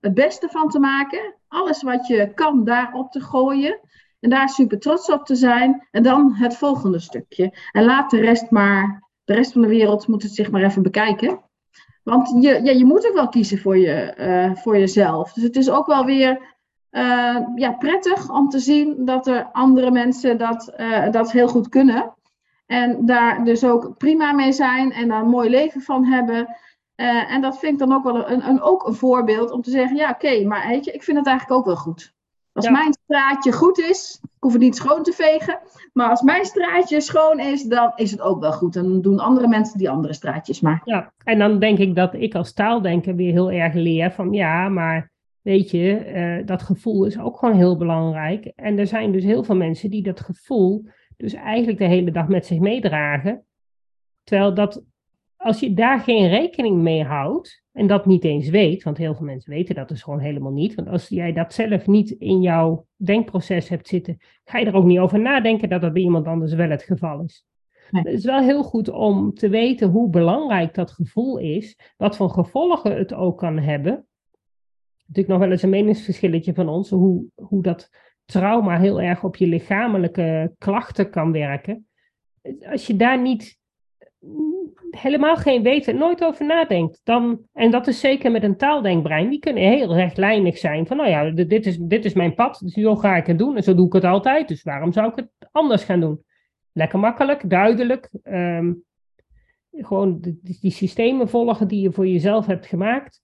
[0.00, 1.34] het beste van te maken.
[1.48, 3.80] Alles wat je kan daarop te gooien
[4.20, 5.86] en daar super trots op te zijn.
[5.90, 7.58] En dan het volgende stukje.
[7.72, 10.82] En laat de rest maar, de rest van de wereld moet het zich maar even
[10.82, 11.40] bekijken.
[12.02, 15.32] Want je, ja, je moet ook wel kiezen voor, je, voor jezelf.
[15.32, 16.57] Dus het is ook wel weer
[16.92, 21.68] uh, ja, prettig om te zien dat er andere mensen dat, uh, dat heel goed
[21.68, 22.14] kunnen.
[22.66, 26.56] En daar dus ook prima mee zijn en daar een mooi leven van hebben.
[26.96, 29.70] Uh, en dat vind ik dan ook wel een, een, ook een voorbeeld om te
[29.70, 32.16] zeggen: ja, oké, maar weet je, ik vind het eigenlijk ook wel goed.
[32.52, 35.58] Als mijn straatje goed is, ik hoef het niet schoon te vegen.
[35.92, 38.76] Maar als mijn straatje schoon is, dan is het ook wel goed.
[38.76, 40.80] En dan doen andere mensen die andere straatjes maar.
[40.84, 44.68] Ja, en dan denk ik dat ik als taaldenker weer heel erg leer van ja,
[44.68, 45.10] maar
[45.48, 48.52] weet je, uh, dat gevoel is ook gewoon heel belangrijk.
[48.56, 50.84] En er zijn dus heel veel mensen die dat gevoel
[51.16, 53.44] dus eigenlijk de hele dag met zich meedragen.
[54.24, 54.84] Terwijl dat,
[55.36, 59.26] als je daar geen rekening mee houdt, en dat niet eens weet, want heel veel
[59.26, 60.74] mensen weten dat dus gewoon helemaal niet.
[60.74, 64.84] Want als jij dat zelf niet in jouw denkproces hebt zitten, ga je er ook
[64.84, 67.46] niet over nadenken dat dat bij iemand anders wel het geval is.
[67.90, 72.30] Het is wel heel goed om te weten hoe belangrijk dat gevoel is, wat voor
[72.30, 74.08] gevolgen het ook kan hebben
[75.08, 77.90] natuurlijk nog wel eens een meningsverschilletje van ons, hoe, hoe dat
[78.24, 81.86] trauma heel erg op je lichamelijke klachten kan werken.
[82.70, 83.58] Als je daar niet
[84.90, 89.38] helemaal geen weten, nooit over nadenkt, dan, en dat is zeker met een taaldenkbrein, die
[89.38, 92.96] kunnen heel rechtlijnig zijn van, nou ja, dit is, dit is mijn pad, dus zo
[92.96, 95.48] ga ik het doen en zo doe ik het altijd, dus waarom zou ik het
[95.52, 96.22] anders gaan doen?
[96.72, 98.72] Lekker makkelijk, duidelijk, ehm,
[99.70, 103.22] gewoon die systemen volgen die je voor jezelf hebt gemaakt.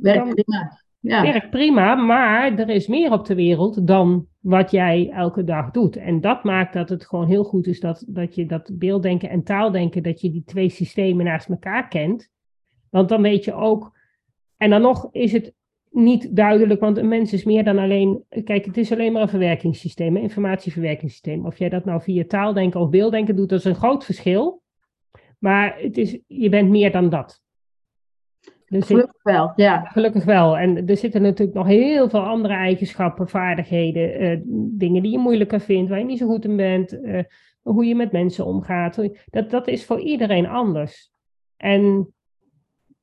[0.00, 0.80] Werkt prima.
[1.00, 1.22] Ja.
[1.22, 5.96] Werkt prima, maar er is meer op de wereld dan wat jij elke dag doet.
[5.96, 9.42] En dat maakt dat het gewoon heel goed is dat, dat je dat beelddenken en
[9.42, 12.30] taaldenken, dat je die twee systemen naast elkaar kent.
[12.90, 13.98] Want dan weet je ook,
[14.56, 15.54] en dan nog is het
[15.90, 19.28] niet duidelijk, want een mens is meer dan alleen, kijk, het is alleen maar een
[19.28, 21.46] verwerkingssysteem, een informatieverwerkingssysteem.
[21.46, 24.62] Of jij dat nou via taaldenken of beelddenken doet, dat is een groot verschil.
[25.38, 27.41] Maar het is, je bent meer dan dat.
[28.72, 29.84] Dus gelukkig wel, ja.
[29.84, 30.58] Gelukkig wel.
[30.58, 34.40] En er zitten natuurlijk nog heel veel andere eigenschappen, vaardigheden, uh,
[34.78, 37.22] dingen die je moeilijker vindt, waar je niet zo goed in bent, uh,
[37.62, 39.08] hoe je met mensen omgaat.
[39.30, 41.12] Dat, dat is voor iedereen anders.
[41.56, 42.08] En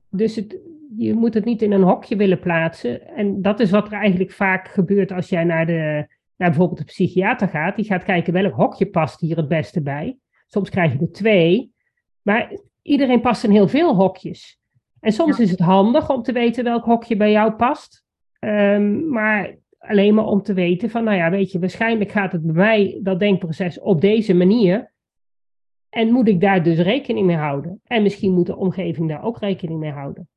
[0.09, 0.59] dus het,
[0.97, 3.07] je moet het niet in een hokje willen plaatsen.
[3.07, 6.05] En dat is wat er eigenlijk vaak gebeurt als jij naar, de,
[6.35, 7.75] naar bijvoorbeeld de psychiater gaat.
[7.75, 10.17] Die gaat kijken welk hokje past hier het beste bij.
[10.47, 11.73] Soms krijg je er twee.
[12.21, 14.58] Maar iedereen past in heel veel hokjes.
[14.99, 18.03] En soms is het handig om te weten welk hokje bij jou past.
[18.39, 22.41] Um, maar alleen maar om te weten van, nou ja, weet je, waarschijnlijk gaat het
[22.41, 24.91] bij mij, dat denkproces, op deze manier.
[25.89, 27.81] En moet ik daar dus rekening mee houden?
[27.83, 30.27] En misschien moet de omgeving daar ook rekening mee houden.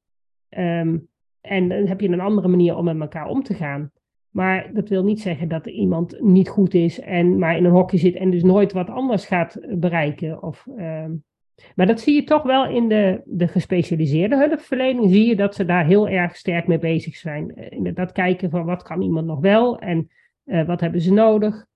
[0.48, 1.08] Um,
[1.40, 3.90] en dan heb je een andere manier om met elkaar om te gaan.
[4.30, 7.98] Maar dat wil niet zeggen dat iemand niet goed is en maar in een hokje
[7.98, 10.42] zit en dus nooit wat anders gaat bereiken.
[10.42, 11.24] Of, um,
[11.74, 15.64] maar dat zie je toch wel in de, de gespecialiseerde hulpverlening, zie je dat ze
[15.64, 17.54] daar heel erg sterk mee bezig zijn.
[17.54, 20.10] Eh, dat kijken van wat kan iemand nog wel en
[20.44, 21.66] uh, wat hebben ze nodig.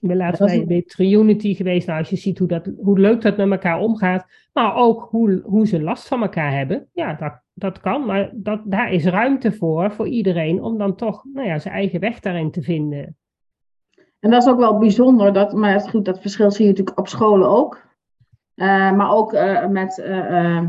[0.00, 1.86] Ik ben laatst bij, bij Triunity geweest.
[1.86, 5.42] Nou, als je ziet hoe, dat, hoe leuk dat met elkaar omgaat, maar ook hoe,
[5.44, 6.88] hoe ze last van elkaar hebben.
[6.92, 11.24] Ja, dat, dat kan, maar dat, daar is ruimte voor, voor iedereen, om dan toch
[11.32, 13.16] nou ja, zijn eigen weg daarin te vinden.
[14.20, 17.08] En dat is ook wel bijzonder, dat, maar goed, dat verschil zie je natuurlijk op
[17.08, 17.86] scholen ook.
[18.58, 20.62] Eh, maar ook uh, met, uh,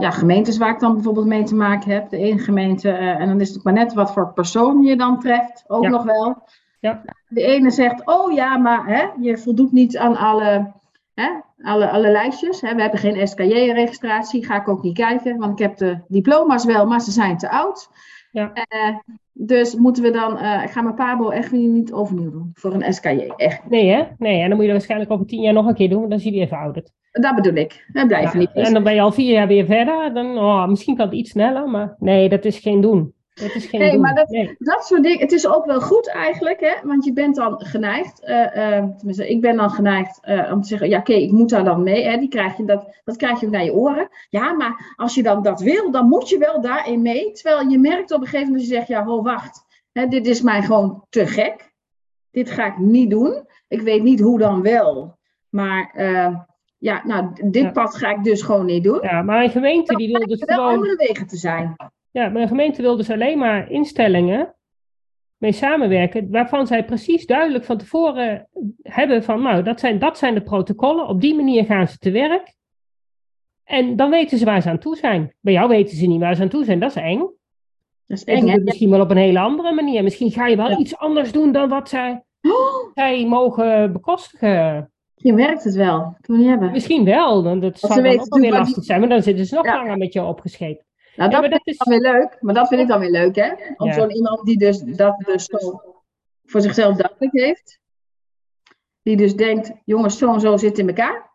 [0.00, 2.10] ja, gemeentes waar ik dan bijvoorbeeld mee te maken heb.
[2.10, 5.64] De ene gemeente, en dan is het maar net wat voor persoon je dan treft,
[5.66, 6.42] ook nog wel.
[6.80, 7.02] Ja.
[7.28, 10.72] De ene zegt, oh ja, maar hè, je voldoet niet aan alle,
[11.14, 11.30] hè,
[11.62, 12.60] alle, alle lijstjes.
[12.60, 12.74] Hè.
[12.74, 16.86] We hebben geen SKJ-registratie, ga ik ook niet kijken, want ik heb de diploma's wel,
[16.86, 17.90] maar ze zijn te oud.
[18.30, 18.52] Ja.
[18.54, 18.96] Uh,
[19.38, 23.32] dus moeten we dan, ik ga mijn Pabo echt niet overnieuw doen voor een SKJ,
[23.36, 23.68] echt.
[23.68, 24.02] Nee hè?
[24.18, 26.18] Nee, en dan moet je dat waarschijnlijk over tien jaar nog een keer doen, dan
[26.18, 26.92] zie je weer verouderd.
[27.10, 27.86] Dat bedoel ik.
[27.92, 28.50] We blijven niet.
[28.52, 30.14] En dan ben je al vier jaar weer verder.
[30.14, 33.12] Dan, oh, misschien kan het iets sneller, maar nee, dat is geen doen.
[33.40, 34.00] Dat is geen nee, doen.
[34.00, 35.18] maar dat, dat soort dingen.
[35.18, 36.74] Het is ook wel goed eigenlijk, hè?
[36.82, 38.22] want je bent dan geneigd.
[38.22, 41.48] Uh, uh, tenminste, ik ben dan geneigd uh, om te zeggen: ja, oké, ik moet
[41.48, 42.04] daar dan mee.
[42.04, 42.18] Hè?
[42.18, 44.08] Die krijg je, dat, dat krijg je naar je oren.
[44.28, 47.32] Ja, maar als je dan dat wil, dan moet je wel daarin mee.
[47.32, 49.64] Terwijl je merkt op een gegeven moment, je zegt: ja, ho, wacht.
[49.92, 51.74] Hè, dit is mij gewoon te gek.
[52.30, 53.48] Dit ga ik niet doen.
[53.68, 55.18] Ik weet niet hoe dan wel.
[55.48, 55.92] Maar
[56.78, 58.98] ja, nou, dit pad ga ik dus gewoon niet doen.
[59.02, 60.72] Ja, maar een gemeente die wil dus wel gewoon...
[60.72, 61.76] andere wegen te zijn.
[62.16, 64.54] Ja, maar een gemeente wil dus alleen maar instellingen
[65.36, 68.48] mee samenwerken, waarvan zij precies duidelijk van tevoren
[68.82, 72.10] hebben van, nou, dat zijn, dat zijn de protocollen, op die manier gaan ze te
[72.10, 72.54] werk.
[73.64, 75.34] En dan weten ze waar ze aan toe zijn.
[75.40, 77.18] Bij jou weten ze niet waar ze aan toe zijn, dat is eng.
[78.06, 78.58] Dat is eng, hè?
[78.58, 80.02] Misschien wel op een hele andere manier.
[80.02, 82.92] Misschien ga je wel iets anders doen dan wat zij, oh.
[82.94, 84.90] zij mogen bekostigen.
[85.14, 86.16] Misschien werkt het wel.
[86.20, 86.70] Dat niet hebben.
[86.70, 87.42] Misschien wel.
[87.42, 89.00] Dan, dat zou dan ook wel weer lastig zijn.
[89.00, 90.85] Maar dan zitten ze nog langer met je opgescheept.
[91.16, 92.36] Nou, dat, vind ik dan weer leuk.
[92.40, 93.52] Maar dat vind ik dan weer leuk, hè?
[93.76, 95.80] Om zo'n iemand die dus dat dus zo
[96.44, 97.80] voor zichzelf duidelijk heeft.
[99.02, 101.34] Die dus denkt, jongens, zo en zo zit in elkaar.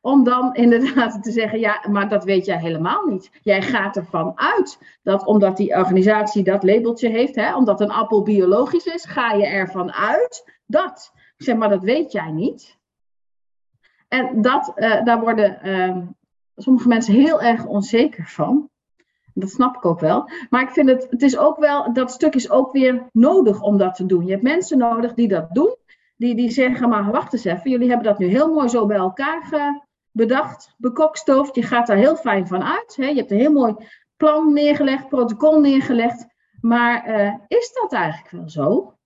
[0.00, 3.30] Om dan inderdaad te zeggen, ja, maar dat weet jij helemaal niet.
[3.42, 8.22] Jij gaat ervan uit dat omdat die organisatie dat labeltje heeft, hè, omdat een appel
[8.22, 11.12] biologisch is, ga je ervan uit dat.
[11.36, 12.78] Ik zeg, maar dat weet jij niet.
[14.08, 15.96] En dat, uh, daar worden uh,
[16.56, 18.70] sommige mensen heel erg onzeker van.
[19.38, 20.30] Dat snap ik ook wel.
[20.50, 23.78] Maar ik vind het, het is ook wel, dat stuk is ook weer nodig om
[23.78, 24.24] dat te doen.
[24.24, 25.76] Je hebt mensen nodig die dat doen.
[26.16, 28.96] Die, die zeggen, maar wacht eens even, jullie hebben dat nu heel mooi zo bij
[28.96, 31.54] elkaar bedacht, bekokstoofd.
[31.54, 32.96] Je gaat daar heel fijn van uit.
[32.96, 33.06] Hè?
[33.06, 33.74] Je hebt een heel mooi
[34.16, 36.26] plan neergelegd, protocol neergelegd.
[36.60, 38.96] Maar uh, is dat eigenlijk wel zo?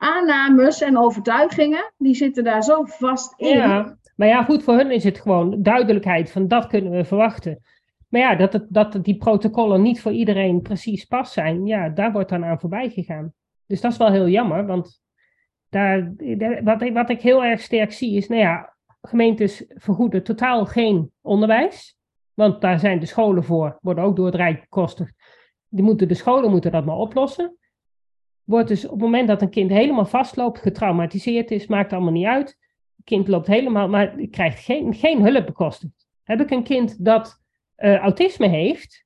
[0.00, 3.56] aannames en overtuigingen, die zitten daar zo vast in.
[3.56, 7.62] Ja, maar ja, goed, voor hun is het gewoon duidelijkheid van dat kunnen we verwachten.
[8.10, 12.12] Maar ja, dat, het, dat die protocollen niet voor iedereen precies pas zijn, ja, daar
[12.12, 13.32] wordt dan aan voorbij gegaan.
[13.66, 15.02] Dus dat is wel heel jammer, want
[15.68, 16.12] daar,
[16.64, 21.98] wat, wat ik heel erg sterk zie is, nou ja, gemeentes vergoeden totaal geen onderwijs.
[22.34, 25.14] Want daar zijn de scholen voor, worden ook door het Rijk bekostigd.
[25.68, 27.58] Die moeten, de scholen moeten dat maar oplossen
[28.50, 32.26] wordt dus op het moment dat een kind helemaal vastloopt, getraumatiseerd is, maakt allemaal niet
[32.26, 32.58] uit.
[32.96, 36.08] Het kind loopt helemaal, maar krijgt geen, geen hulp bekostigd.
[36.22, 37.39] Heb ik een kind dat
[37.80, 39.04] uh, autisme heeft,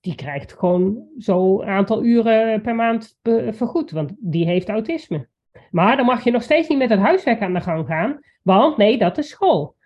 [0.00, 3.18] die krijgt gewoon zo een aantal uren per maand
[3.50, 5.28] vergoed, want die heeft autisme.
[5.70, 8.76] Maar dan mag je nog steeds niet met het huiswerk aan de gang gaan, want
[8.76, 9.76] nee, dat is school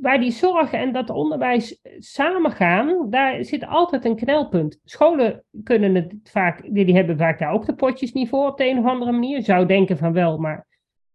[0.00, 4.80] waar die zorg en dat onderwijs samengaan, daar zit altijd een knelpunt.
[4.84, 8.68] Scholen kunnen het vaak, die hebben vaak daar ook de potjes niet voor op de
[8.68, 9.36] een of andere manier.
[9.36, 10.66] Je zou denken van wel, maar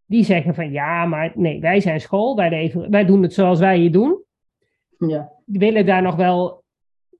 [0.05, 3.79] die zeggen van ja, maar nee, wij zijn school, wij, wij doen het zoals wij
[3.79, 4.23] het doen.
[4.97, 5.31] Ja.
[5.51, 6.63] Willen daar nog wel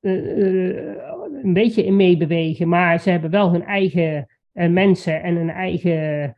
[0.02, 0.78] uh,
[1.44, 6.34] een beetje in meebewegen, maar ze hebben wel hun eigen uh, mensen en hun eigen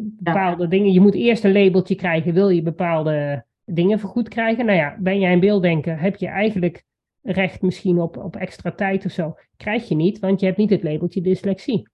[0.00, 0.68] bepaalde ja.
[0.68, 0.92] dingen.
[0.92, 4.66] Je moet eerst een labeltje krijgen, wil je bepaalde dingen vergoed krijgen.
[4.66, 6.84] Nou ja, ben jij een beelddenker, heb je eigenlijk
[7.22, 9.36] recht misschien op, op extra tijd of zo.
[9.56, 11.88] Krijg je niet, want je hebt niet het labeltje dyslexie.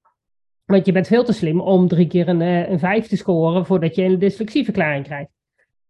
[0.65, 3.67] Want je bent veel te slim om drie keer een, eh, een vijf te scoren
[3.67, 5.31] voordat je een dyslexieverklaring krijgt.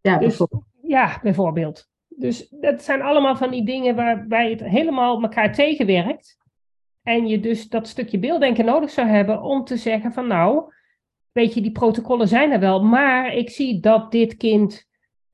[0.01, 0.65] Ja, dus, bijvoorbeeld.
[0.83, 1.89] ja, bijvoorbeeld.
[2.19, 6.39] Dus dat zijn allemaal van die dingen waarbij het helemaal elkaar tegenwerkt.
[7.03, 10.73] En je dus dat stukje beelddenken nodig zou hebben om te zeggen van nou,
[11.33, 14.87] weet je, die protocollen zijn er wel, maar ik zie dat dit kind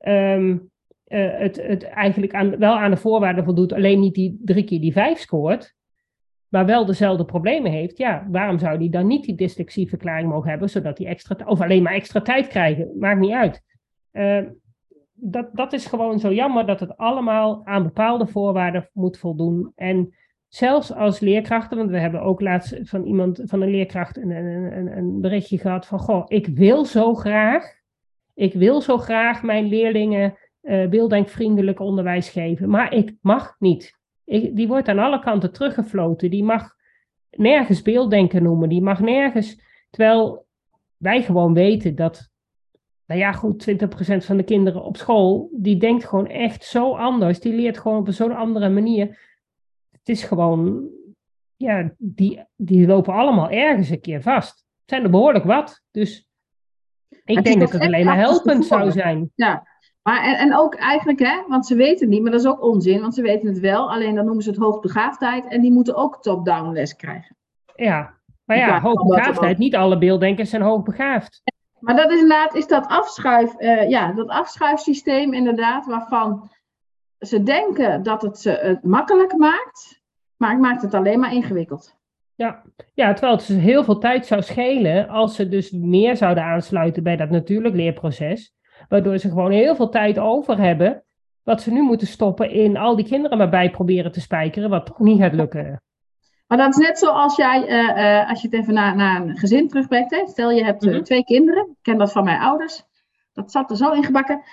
[0.07, 0.71] um,
[1.07, 4.91] het, het eigenlijk aan, wel aan de voorwaarden voldoet, alleen niet die drie keer die
[4.91, 5.75] vijf scoort,
[6.47, 10.69] maar wel dezelfde problemen heeft, ja, waarom zou die dan niet die dyslexieverklaring mogen hebben,
[10.69, 13.61] zodat hij extra, of alleen maar extra tijd krijgen, maakt niet uit.
[14.11, 14.49] Uh,
[15.15, 19.71] dat, dat is gewoon zo jammer dat het allemaal aan bepaalde voorwaarden moet voldoen.
[19.75, 20.13] En
[20.47, 24.97] zelfs als leerkrachten, want we hebben ook laatst van iemand, van een leerkracht, een, een,
[24.97, 27.83] een berichtje gehad van, goh, ik wil zo graag
[28.35, 33.99] ik wil zo graag mijn leerlingen uh, beelddenkvriendelijk onderwijs geven, maar ik mag niet.
[34.25, 36.29] Ik, die wordt aan alle kanten teruggefloten.
[36.29, 36.75] Die mag
[37.29, 38.69] nergens beelddenken noemen.
[38.69, 39.61] Die mag nergens.
[39.89, 40.45] Terwijl
[40.97, 42.31] wij gewoon weten dat
[43.05, 47.39] nou ja, goed, 20% van de kinderen op school, die denkt gewoon echt zo anders.
[47.39, 49.19] Die leert gewoon op zo'n andere manier.
[49.91, 50.87] Het is gewoon,
[51.55, 54.53] ja, die, die lopen allemaal ergens een keer vast.
[54.57, 55.81] Het zijn er behoorlijk wat.
[55.91, 56.29] Dus
[57.23, 59.31] ik denk dat het alleen maar helpend zou zijn.
[59.35, 59.67] Ja,
[60.01, 62.63] maar en, en ook eigenlijk, hè, want ze weten het niet, maar dat is ook
[62.63, 63.91] onzin, want ze weten het wel.
[63.91, 67.35] Alleen dan noemen ze het hoogbegaafdheid en die moeten ook top-down les krijgen.
[67.75, 68.13] Ja,
[68.43, 71.41] maar ja, hoogbegaafdheid, niet alle beelddenkers zijn hoogbegaafd.
[71.85, 76.49] Maar dat is inderdaad, is dat afschuif, uh, ja, dat afschuifsysteem inderdaad, waarvan
[77.19, 80.01] ze denken dat het ze het makkelijk maakt,
[80.37, 81.95] maar het maakt het alleen maar ingewikkeld.
[82.35, 82.61] Ja.
[82.93, 87.03] ja, terwijl het dus heel veel tijd zou schelen als ze dus meer zouden aansluiten
[87.03, 88.53] bij dat natuurlijk leerproces.
[88.89, 91.03] Waardoor ze gewoon heel veel tijd over hebben,
[91.43, 94.85] wat ze nu moeten stoppen in al die kinderen maar bij proberen te spijkeren, wat
[94.85, 95.81] toch niet gaat lukken.
[96.47, 99.37] Maar dat is net zoals jij, uh, uh, als je het even naar, naar een
[99.37, 100.11] gezin terugbrengt.
[100.11, 100.27] Hè?
[100.27, 102.83] Stel je hebt uh, twee kinderen, ik ken dat van mijn ouders.
[103.33, 104.43] Dat zat er zo ingebakken.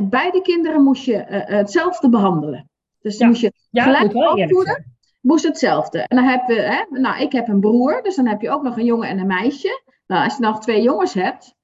[0.00, 2.70] beide kinderen moest je hetzelfde behandelen.
[3.00, 3.26] Dus ja.
[3.26, 4.96] moest je gelijk ja, opvoeden.
[5.20, 5.98] Moest hetzelfde.
[5.98, 8.62] En dan heb je, hè, nou ik heb een broer, dus dan heb je ook
[8.62, 9.82] nog een jongen en een meisje.
[10.06, 11.54] Nou, als je nog twee jongens hebt,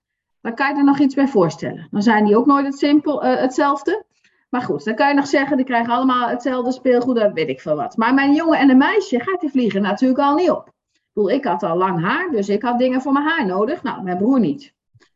[0.41, 1.89] dan kan je er nog iets bij voorstellen.
[1.91, 4.05] Dan zijn die ook nooit het simpel, hetzelfde.
[4.49, 7.61] Maar goed, dan kan je nog zeggen, die krijgen allemaal hetzelfde speelgoed, dat weet ik
[7.61, 7.97] veel wat.
[7.97, 10.67] Maar mijn jongen en een meisje gaat die vliegen natuurlijk al niet op.
[10.93, 13.83] Ik bedoel, ik had al lang haar, dus ik had dingen voor mijn haar nodig.
[13.83, 14.75] Nou, mijn broer niet.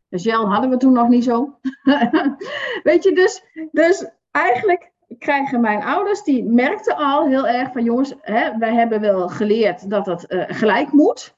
[0.08, 1.58] Dus gel hadden we toen nog niet zo.
[2.82, 8.14] weet je, dus, dus eigenlijk krijgen mijn ouders, die merkten al heel erg van jongens,
[8.20, 11.36] hè, wij hebben wel geleerd dat het uh, gelijk moet.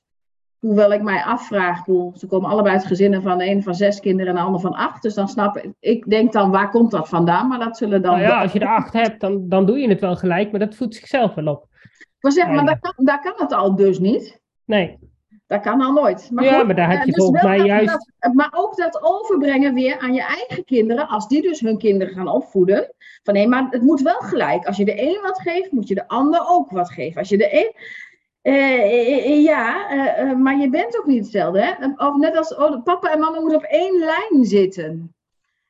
[0.66, 4.32] Hoewel ik mij afvraag, ze komen allebei uit gezinnen van de een van zes kinderen
[4.32, 5.02] en de ander van acht.
[5.02, 7.48] Dus dan snap ik, ik denk dan, waar komt dat vandaan?
[7.48, 8.12] Maar dat zullen dan...
[8.12, 10.60] Nou ja, als je er acht hebt, dan, dan doe je het wel gelijk, maar
[10.60, 11.66] dat voedt zichzelf wel op.
[12.20, 14.40] Ik zeggen, maar daar kan, daar kan het al dus niet.
[14.64, 14.98] Nee.
[15.46, 16.28] Dat kan al nooit.
[16.32, 18.12] Maar ja, maar daar heb je dus volgens mij juist...
[18.32, 22.28] maar ook dat overbrengen weer aan je eigen kinderen, als die dus hun kinderen gaan
[22.28, 22.94] opvoeden.
[23.22, 24.66] Van nee, maar het moet wel gelijk.
[24.66, 27.18] Als je de een wat geeft, moet je de ander ook wat geven.
[27.18, 27.72] Als je de een
[29.42, 31.60] ja, uh, maar je bent ook niet hetzelfde.
[31.60, 31.86] Hè?
[32.06, 35.14] Of net als oh, papa en mama moeten op één lijn zitten.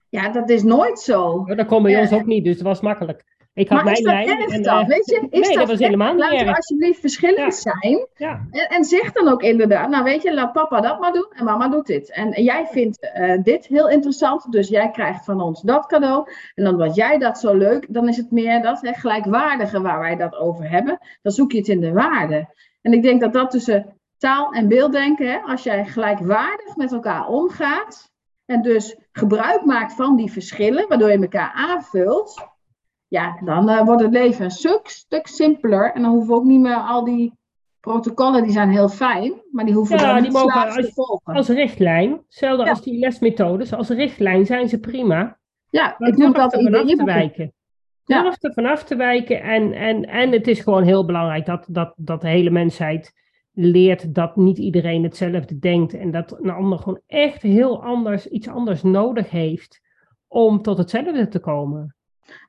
[0.08, 1.44] Ja, dat is nooit zo.
[1.44, 3.33] dat kon bij ons ook niet, dus het was makkelijk.
[3.54, 4.50] Ik had maar mijn is dat lijn.
[4.50, 4.86] En, dan?
[4.86, 7.72] Weet je, is nee, dat, was helemaal niet Laten we alsjeblieft verschillend ja.
[7.72, 8.06] zijn.
[8.16, 8.46] Ja.
[8.50, 11.44] En, en, zeg dan ook inderdaad, nou weet je, laat papa dat maar doen en
[11.44, 12.10] mama doet dit.
[12.10, 16.30] En jij vindt uh, dit heel interessant, dus jij krijgt van ons dat cadeau.
[16.54, 20.00] En dan wat jij dat zo leuk, dan is het meer dat hè, gelijkwaardige waar
[20.00, 20.98] wij dat over hebben.
[21.22, 22.48] Dan zoek je het in de waarde.
[22.82, 27.28] En ik denk dat dat tussen taal en beelddenken, hè, als jij gelijkwaardig met elkaar
[27.28, 28.12] omgaat
[28.46, 32.52] en dus gebruik maakt van die verschillen, waardoor je elkaar aanvult,
[33.08, 35.92] ja, dan uh, wordt het leven een stuk, stuk simpeler.
[35.92, 37.32] En dan hoeven we ook niet meer al die
[37.80, 40.92] protocollen, die zijn heel fijn, maar die hoeven ja, dan die niet mogen als, te
[40.92, 41.34] volgen.
[41.34, 42.70] Als richtlijn, hetzelfde ja.
[42.70, 45.38] als die lesmethodes, als richtlijn zijn ze prima.
[45.70, 47.52] Ja, ik noem dat vanaf te wijken.
[48.04, 48.22] Ja.
[48.22, 49.42] Durf er vanaf te wijken.
[49.42, 53.12] En, en, en het is gewoon heel belangrijk dat, dat, dat de hele mensheid
[53.52, 55.94] leert dat niet iedereen hetzelfde denkt.
[55.94, 59.80] En dat een ander gewoon echt heel anders, iets anders nodig heeft
[60.28, 61.94] om tot hetzelfde te komen.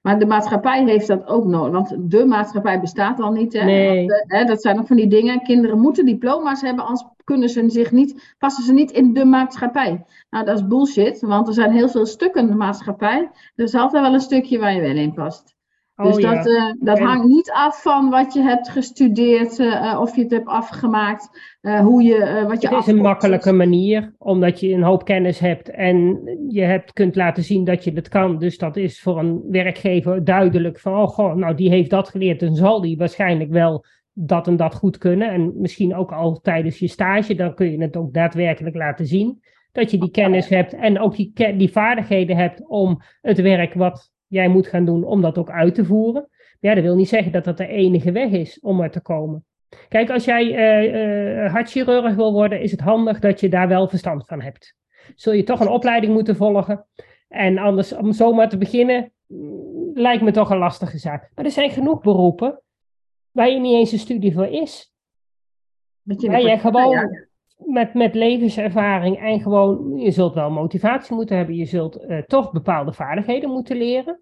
[0.01, 1.71] Maar de maatschappij heeft dat ook nodig.
[1.71, 3.53] Want de maatschappij bestaat al niet.
[3.53, 3.63] Hè?
[3.63, 4.07] Nee.
[4.07, 5.43] Want, hè, dat zijn ook van die dingen.
[5.43, 10.05] Kinderen moeten diploma's hebben, anders kunnen ze zich niet, passen ze niet in de maatschappij.
[10.29, 13.29] Nou, dat is bullshit, want er zijn heel veel stukken in de maatschappij.
[13.55, 15.54] Er is altijd wel een stukje waar je wel in past.
[15.95, 16.35] Oh, dus ja.
[16.35, 20.31] dat, uh, dat hangt niet af van wat je hebt gestudeerd, eh, of je het
[20.31, 21.29] hebt afgemaakt,
[21.61, 25.05] eh, hoe je, eh, wat je Het is een makkelijke manier, omdat je een hoop
[25.05, 28.39] kennis hebt en je hebt, kunt laten zien dat je het kan.
[28.39, 32.39] Dus dat is voor een werkgever duidelijk van, oh goh, nou die heeft dat geleerd,
[32.39, 35.31] dan zal die waarschijnlijk wel dat en dat goed kunnen.
[35.31, 39.43] En misschien ook al tijdens je stage, dan kun je het ook daadwerkelijk laten zien.
[39.71, 44.13] Dat je die kennis hebt en ook die, die vaardigheden hebt om het werk wat
[44.27, 46.27] jij moet gaan doen, om dat ook uit te voeren.
[46.31, 49.01] Maar ja, dat wil niet zeggen dat dat de enige weg is om er te
[49.01, 49.45] komen.
[49.87, 54.25] Kijk, als jij eh, hartchirurg wil worden, is het handig dat je daar wel verstand
[54.25, 54.75] van hebt.
[55.15, 56.85] Zul je toch een opleiding moeten volgen.
[57.27, 61.31] En anders, om zomaar te beginnen, mm, lijkt me toch een lastige zaak.
[61.35, 62.61] Maar er zijn genoeg beroepen
[63.31, 64.93] waar je niet eens een studie voor is.
[66.01, 67.27] Dat je Waar je gewoon.
[67.55, 71.55] Met, met levenservaring en gewoon, je zult wel motivatie moeten hebben.
[71.55, 74.21] Je zult eh, toch bepaalde vaardigheden moeten leren.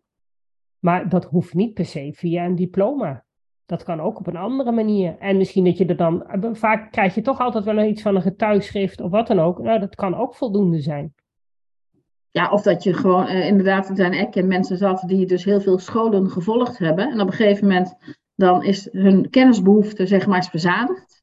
[0.80, 3.24] Maar dat hoeft niet per se via een diploma.
[3.66, 5.18] Dat kan ook op een andere manier.
[5.20, 8.16] En misschien dat je er dan, eh, vaak krijg je toch altijd wel iets van
[8.16, 9.60] een getuigschrift of wat dan ook.
[9.60, 11.14] Nou, dat kan ook voldoende zijn.
[12.32, 15.62] Ja, of dat je gewoon, eh, inderdaad, er zijn echt mensen zat die dus heel
[15.62, 17.12] veel scholen gevolgd hebben.
[17.12, 17.96] En op een gegeven moment,
[18.36, 21.23] dan is hun kennisbehoefte, zeg maar, verzadigd.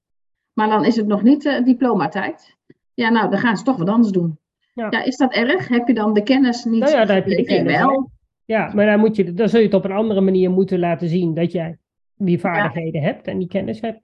[0.61, 2.57] Maar dan is het nog niet eh, diplomatijd.
[2.95, 4.39] Ja, nou, dan gaan ze toch wat anders doen.
[4.75, 5.05] Ja.
[5.05, 5.69] is dat erg?
[5.69, 6.81] Heb je dan de kennis niet?
[6.81, 8.11] Nou ja, dan heb je de kennis wel.
[8.45, 11.09] Ja, maar dan, moet je, dan zul je het op een andere manier moeten laten
[11.09, 11.79] zien dat jij
[12.17, 14.01] die vaardigheden hebt en die kennis hebt.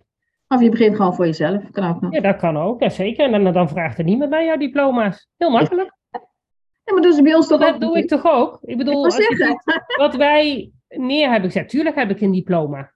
[0.49, 2.13] Of je begint gewoon voor jezelf, kan ook nog.
[2.13, 3.33] Ja, dat kan ook, ja, zeker.
[3.33, 5.29] En dan, dan vraagt er niemand naar jouw diploma's.
[5.37, 5.95] Heel makkelijk.
[6.85, 7.81] Ja, maar ze bij ons toch dat ook?
[7.81, 8.59] Dat doe ik toch ook?
[8.63, 9.63] Ik bedoel, ik
[9.97, 11.69] wat wij neer hebben gezet.
[11.69, 12.95] Tuurlijk heb ik een diploma.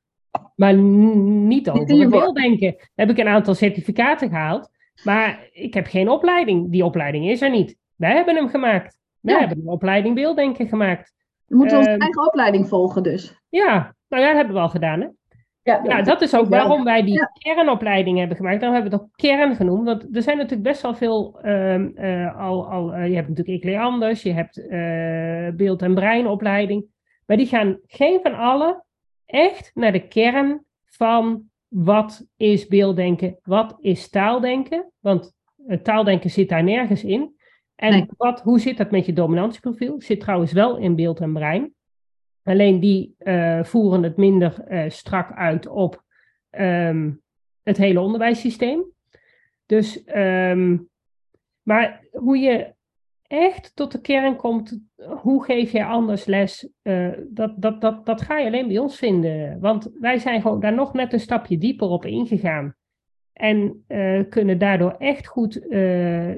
[0.56, 2.76] Maar niet over het denken.
[2.94, 4.70] Heb ik een aantal certificaten gehaald.
[5.04, 6.70] Maar ik heb geen opleiding.
[6.70, 7.76] Die opleiding is er niet.
[7.96, 8.98] Wij hebben hem gemaakt.
[9.20, 11.12] Wij hebben een opleiding beelddenken gemaakt.
[11.46, 13.40] We moeten onze ehm, eigen opleiding volgen dus.
[13.48, 15.06] Ja, nou ja, dat hebben we al gedaan hè.
[15.62, 18.60] Ja, dat, dat is ook waarom wij die kernopleiding hebben gemaakt.
[18.60, 19.84] Daarom hebben we het ook kern genoemd.
[19.84, 21.40] Want er zijn natuurlijk best wel veel.
[21.42, 25.94] Ehm, eh, al, al, uh, je hebt natuurlijk Ikle Anders, je hebt uh, beeld- en
[25.94, 26.84] breinopleiding.
[27.26, 28.84] Maar die gaan geen van allen
[29.30, 34.92] echt naar de kern van wat is beelddenken, wat is taaldenken.
[34.98, 35.32] Want
[35.82, 37.34] taaldenken zit daar nergens in.
[37.74, 40.00] En wat, hoe zit dat met je dominantieprofiel?
[40.00, 41.74] Zit trouwens wel in beeld en brein.
[42.42, 46.04] Alleen die uh, voeren het minder uh, strak uit op
[46.50, 47.22] um,
[47.62, 48.84] het hele onderwijssysteem.
[49.66, 50.88] Dus, um,
[51.62, 52.74] maar hoe je
[53.30, 54.80] echt tot de kern komt,
[55.22, 58.96] hoe geef je anders les, uh, dat, dat, dat, dat ga je alleen bij ons
[58.96, 59.60] vinden.
[59.60, 62.74] Want wij zijn gewoon daar nog net een stapje dieper op ingegaan.
[63.32, 65.70] En uh, kunnen daardoor echt goed, uh,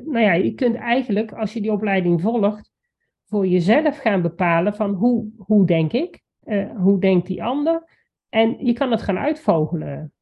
[0.05, 2.71] nou ja, je kunt eigenlijk, als je die opleiding volgt,
[3.25, 6.21] voor jezelf gaan bepalen van hoe, hoe denk ik,
[6.77, 7.85] hoe denkt die ander.
[8.29, 10.13] En je kan het gaan uitvogelen.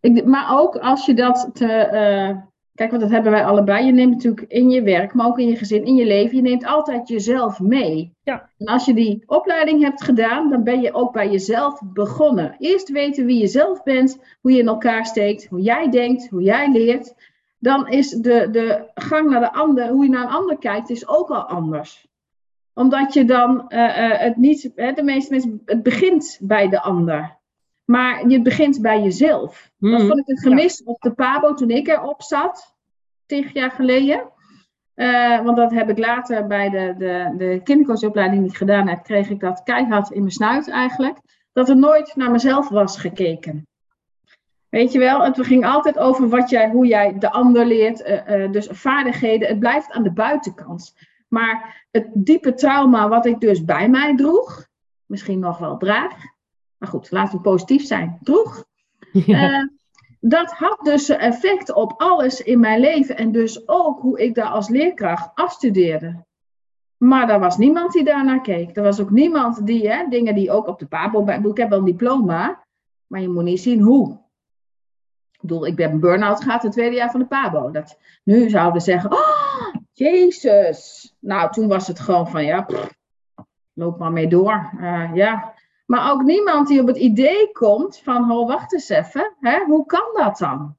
[0.00, 2.42] Ik, maar ook als je dat te,
[2.74, 3.86] kijk, want dat hebben wij allebei.
[3.86, 6.42] Je neemt natuurlijk in je werk, maar ook in je gezin, in je leven, je
[6.42, 8.14] neemt altijd jezelf mee.
[8.22, 8.48] Ja.
[8.58, 12.54] En als je die opleiding hebt gedaan, dan ben je ook bij jezelf begonnen.
[12.58, 16.42] Eerst weten wie je zelf bent, hoe je in elkaar steekt, hoe jij denkt, hoe
[16.42, 17.14] jij leert.
[17.58, 21.08] Dan is de, de gang naar de ander, hoe je naar een ander kijkt, is
[21.08, 22.10] ook al anders
[22.74, 26.80] omdat je dan uh, uh, het niet, hè, de meeste mensen, het begint bij de
[26.80, 27.40] ander.
[27.84, 29.70] Maar je begint bij jezelf.
[29.78, 29.90] Mm.
[29.90, 30.08] Dat hmm.
[30.08, 32.76] vond ik een gemis op de Pabo toen ik erop zat,
[33.26, 34.30] tien jaar geleden.
[34.94, 39.02] Uh, want dat heb ik later bij de, de, de kindercoachopleiding die ik gedaan heb,
[39.02, 41.18] kreeg ik dat keihard in mijn snuit eigenlijk.
[41.52, 43.66] Dat er nooit naar mezelf was gekeken.
[44.68, 48.38] Weet je wel, het ging altijd over wat jij, hoe jij de ander leert, uh,
[48.38, 49.48] uh, dus vaardigheden.
[49.48, 50.94] Het blijft aan de buitenkant.
[51.28, 54.66] Maar het diepe trauma wat ik dus bij mij droeg,
[55.06, 56.14] misschien nog wel draag,
[56.82, 58.64] maar goed, laten we positief zijn, droeg.
[59.12, 59.68] Ja
[60.24, 64.48] dat had dus effect op alles in mijn leven en dus ook hoe ik daar
[64.48, 66.24] als leerkracht afstudeerde.
[66.96, 68.76] Maar er was niemand die daarnaar keek.
[68.76, 71.78] Er was ook niemand die, hè, dingen die ook op de PABO, ik heb wel
[71.78, 72.64] een diploma,
[73.06, 74.12] maar je moet niet zien hoe.
[75.32, 77.70] Ik bedoel, ik ben burn-out gehad het tweede jaar van de PABO.
[77.70, 81.12] Dat, nu zouden we zeggen, oh, jezus.
[81.20, 82.66] Nou, toen was het gewoon van, ja,
[83.72, 84.70] loop maar mee door.
[84.80, 85.51] Uh, ja,
[85.92, 89.86] maar ook niemand die op het idee komt van, oh, wacht eens even, hè, hoe
[89.86, 90.76] kan dat dan?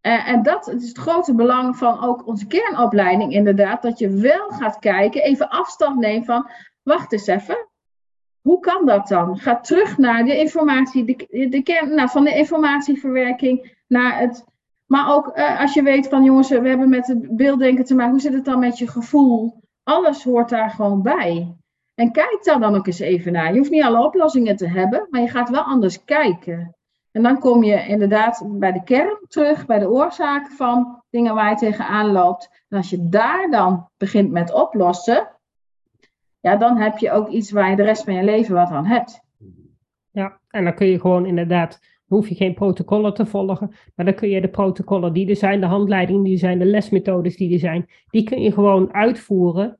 [0.00, 4.78] En dat is het grote belang van ook onze kernopleiding, inderdaad, dat je wel gaat
[4.78, 6.50] kijken, even afstand neemt van,
[6.82, 7.68] wacht eens even,
[8.40, 9.38] hoe kan dat dan?
[9.38, 14.44] Ga terug naar de informatie, de, de nou, van de informatieverwerking naar het.
[14.86, 18.12] Maar ook uh, als je weet van jongens, we hebben met het beelddenken te maken,
[18.12, 19.62] hoe zit het dan met je gevoel?
[19.82, 21.56] Alles hoort daar gewoon bij.
[21.98, 23.52] En kijk daar dan ook eens even naar.
[23.52, 26.76] Je hoeft niet alle oplossingen te hebben, maar je gaat wel anders kijken.
[27.10, 31.50] En dan kom je inderdaad bij de kern terug, bij de oorzaak van dingen waar
[31.50, 32.64] je tegenaan loopt.
[32.68, 35.28] En als je daar dan begint met oplossen,
[36.40, 38.86] ja, dan heb je ook iets waar je de rest van je leven wat aan
[38.86, 39.20] hebt.
[40.10, 44.14] Ja, en dan kun je gewoon inderdaad, hoef je geen protocollen te volgen, maar dan
[44.14, 47.52] kun je de protocollen die er zijn, de handleidingen die er zijn, de lesmethodes die
[47.52, 49.78] er zijn, die kun je gewoon uitvoeren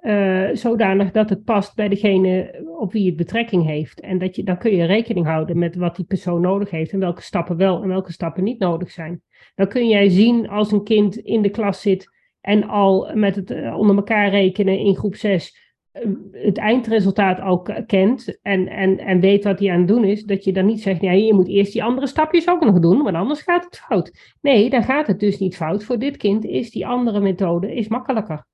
[0.00, 4.00] uh, zodanig dat het past bij degene op wie het betrekking heeft.
[4.00, 6.98] En dat je, dan kun je rekening houden met wat die persoon nodig heeft en
[6.98, 9.22] welke stappen wel en welke stappen niet nodig zijn.
[9.54, 13.50] Dan kun jij zien als een kind in de klas zit en al met het
[13.50, 15.56] uh, onder elkaar rekenen in groep 6
[15.92, 20.04] uh, eh, het eindresultaat al kent en, en, en weet wat hij aan het doen
[20.04, 22.78] is, dat je dan niet zegt, ja, je moet eerst die andere stapjes ook nog
[22.78, 24.36] doen, want anders gaat het fout.
[24.40, 25.84] Nee, dan gaat het dus niet fout.
[25.84, 28.46] Voor dit kind is die andere methode is makkelijker.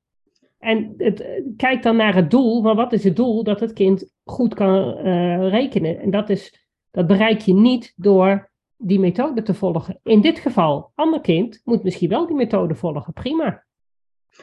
[0.65, 3.45] En het, kijk dan naar het doel, maar wat is het doel?
[3.45, 6.01] Dat het kind goed kan uh, rekenen.
[6.01, 10.01] En dat, is, dat bereik je niet door die methode te volgen.
[10.03, 13.65] In dit geval, ander kind moet misschien wel die methode volgen, prima.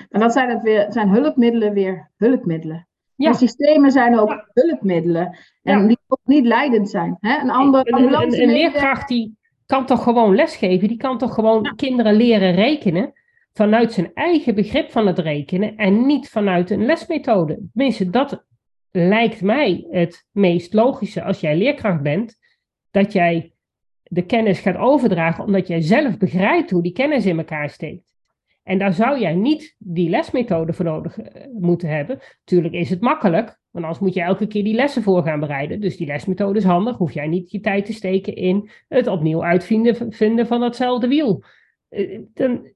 [0.09, 2.87] En dat zijn, het weer, zijn hulpmiddelen weer hulpmiddelen.
[3.15, 3.31] Ja.
[3.31, 5.37] De systemen zijn ook hulpmiddelen.
[5.63, 7.17] En die ook niet leidend zijn.
[7.19, 7.41] Hè?
[7.41, 10.87] Een, ander, een, een, een leerkracht die kan toch gewoon lesgeven?
[10.87, 13.13] Die kan toch gewoon kinderen leren rekenen?
[13.53, 17.59] Vanuit zijn eigen begrip van het rekenen en niet vanuit een lesmethode.
[17.73, 18.45] Tenminste, dat
[18.91, 22.37] lijkt mij het meest logische als jij leerkracht bent,
[22.91, 23.53] dat jij
[24.03, 28.11] de kennis gaat overdragen omdat jij zelf begrijpt hoe die kennis in elkaar steekt.
[28.63, 32.19] En daar zou jij niet die lesmethode voor nodig eh, moeten hebben.
[32.43, 35.81] Tuurlijk is het makkelijk, want anders moet je elke keer die lessen voor gaan bereiden.
[35.81, 36.97] Dus die lesmethode is handig.
[36.97, 41.43] Hoef jij niet je tijd te steken in het opnieuw uitvinden vinden van datzelfde wiel.
[41.89, 42.73] Eh, dan,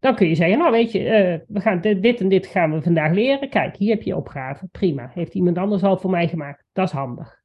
[0.00, 2.82] dan kun je zeggen, nou weet je, uh, we gaan dit en dit gaan we
[2.82, 3.48] vandaag leren.
[3.48, 4.68] Kijk, hier heb je opgave.
[4.72, 5.10] Prima.
[5.14, 6.64] Heeft iemand anders al voor mij gemaakt.
[6.72, 7.38] Dat is handig.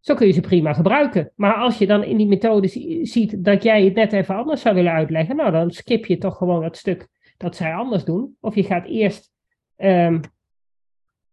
[0.00, 1.32] Zo kun je ze prima gebruiken.
[1.34, 2.68] Maar als je dan in die methode
[3.02, 6.36] ziet dat jij het net even anders zou willen uitleggen, nou dan skip je toch
[6.36, 8.36] gewoon het stuk dat zij anders doen.
[8.40, 9.32] Of je gaat eerst
[9.76, 10.20] um,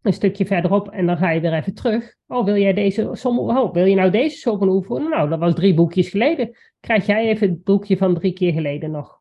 [0.01, 2.15] een stukje verderop en dan ga je weer even terug.
[2.27, 5.09] Oh, wil jij deze som, oh, wil je nou deze som oefenen?
[5.09, 6.57] Nou, dat was drie boekjes geleden.
[6.79, 9.18] Krijg jij even het boekje van drie keer geleden nog?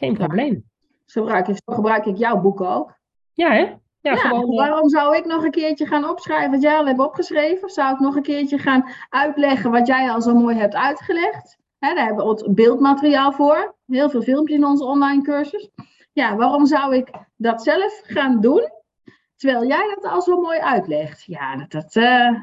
[0.00, 0.64] Geen probleem.
[1.06, 2.98] zo, gebruik ik, zo gebruik ik jouw boek ook.
[3.32, 3.74] Ja, hè?
[4.00, 6.98] Ja, gewoon, eh, waarom zou ik nog een keertje gaan opschrijven wat jij al hebt
[6.98, 7.64] opgeschreven?
[7.64, 11.58] Of zou ik nog een keertje gaan uitleggen wat jij al zo mooi hebt uitgelegd?
[11.78, 13.74] daar hebben we beeldmateriaal voor.
[13.86, 15.70] Heel veel filmpjes in onze online cursus.
[16.12, 18.70] Ja, waarom zou ik dat zelf gaan doen?
[19.36, 21.24] Terwijl jij dat al zo mooi uitlegt.
[21.24, 22.42] Ja, dat, dat, uh,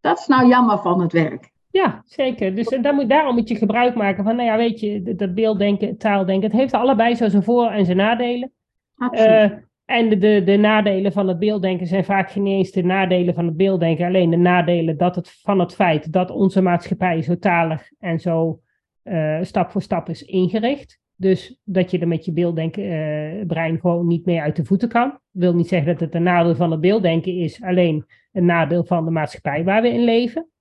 [0.00, 1.51] dat is nou jammer van het werk.
[1.72, 2.54] Ja, zeker.
[2.54, 5.96] Dus dan moet, daarom moet je gebruik maken van, nou ja, weet je, dat beelddenken,
[5.96, 6.50] taaldenken.
[6.50, 8.52] Het heeft allebei zo zijn voor- en zijn nadelen.
[8.96, 9.50] Absoluut.
[9.50, 13.34] Uh, en de, de, de, nadelen van het beelddenken zijn vaak geen eens de nadelen
[13.34, 17.38] van het beelddenken, alleen de nadelen dat het, van het feit dat onze maatschappij zo
[17.38, 18.60] talig en zo
[19.04, 21.00] uh, stap voor stap is ingericht.
[21.16, 24.88] Dus dat je er met je beelddenken uh, brein gewoon niet meer uit de voeten
[24.88, 25.08] kan.
[25.10, 28.84] Dat wil niet zeggen dat het een nadeel van het beelddenken is, alleen een nadeel
[28.84, 30.51] van de maatschappij waar we in leven.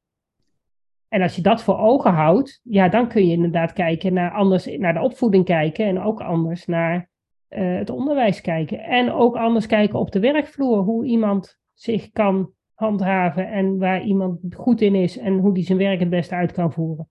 [1.12, 4.78] En als je dat voor ogen houdt, ja, dan kun je inderdaad kijken naar, anders,
[4.78, 7.09] naar de opvoeding kijken en ook anders naar
[7.49, 8.80] uh, het onderwijs kijken.
[8.80, 14.39] En ook anders kijken op de werkvloer, hoe iemand zich kan handhaven en waar iemand
[14.55, 17.09] goed in is en hoe die zijn werk het beste uit kan voeren.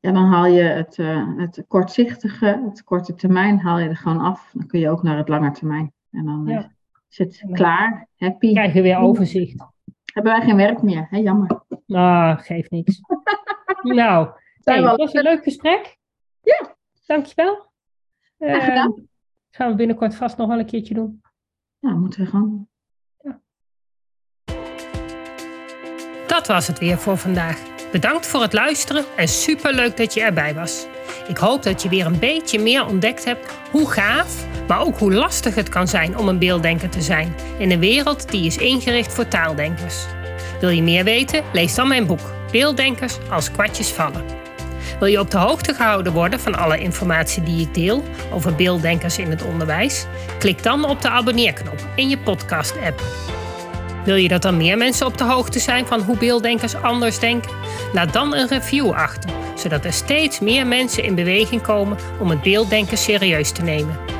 [0.00, 4.20] Ja, dan haal je het, uh, het kortzichtige, het korte termijn, haal je er gewoon
[4.20, 4.50] af.
[4.52, 5.92] Dan kun je ook naar het lange termijn.
[6.10, 6.64] En dan uh,
[7.10, 8.52] is het klaar, happy.
[8.52, 9.64] Krijg je weer overzicht.
[10.12, 11.16] Hebben wij geen werk meer, hè?
[11.16, 11.62] jammer.
[11.86, 13.00] Ah, geeft niks.
[13.82, 14.28] nou,
[14.62, 15.96] hey, het was een leuk gesprek.
[16.42, 16.76] Ja.
[17.06, 17.72] Dankjewel.
[18.36, 18.94] Ja, gedaan.
[18.96, 19.04] Uh,
[19.50, 21.22] gaan we binnenkort vast nog wel een keertje doen.
[21.78, 22.68] Ja, moeten we gewoon.
[23.18, 23.40] Ja.
[26.26, 27.78] Dat was het weer voor vandaag.
[27.92, 30.86] Bedankt voor het luisteren en superleuk dat je erbij was.
[31.28, 35.12] Ik hoop dat je weer een beetje meer ontdekt hebt hoe gaaf, maar ook hoe
[35.12, 39.12] lastig het kan zijn om een beelddenker te zijn in een wereld die is ingericht
[39.12, 40.06] voor taaldenkers.
[40.60, 41.42] Wil je meer weten?
[41.52, 44.24] Lees dan mijn boek Beelddenkers als kwartjes vallen.
[44.98, 49.18] Wil je op de hoogte gehouden worden van alle informatie die ik deel over beelddenkers
[49.18, 50.06] in het onderwijs?
[50.38, 53.02] Klik dan op de abonneerknop in je podcast-app.
[54.04, 57.52] Wil je dat dan meer mensen op de hoogte zijn van hoe beelddenkers anders denken?
[57.92, 62.42] Laat dan een review achter, zodat er steeds meer mensen in beweging komen om het
[62.42, 64.19] beelddenken serieus te nemen.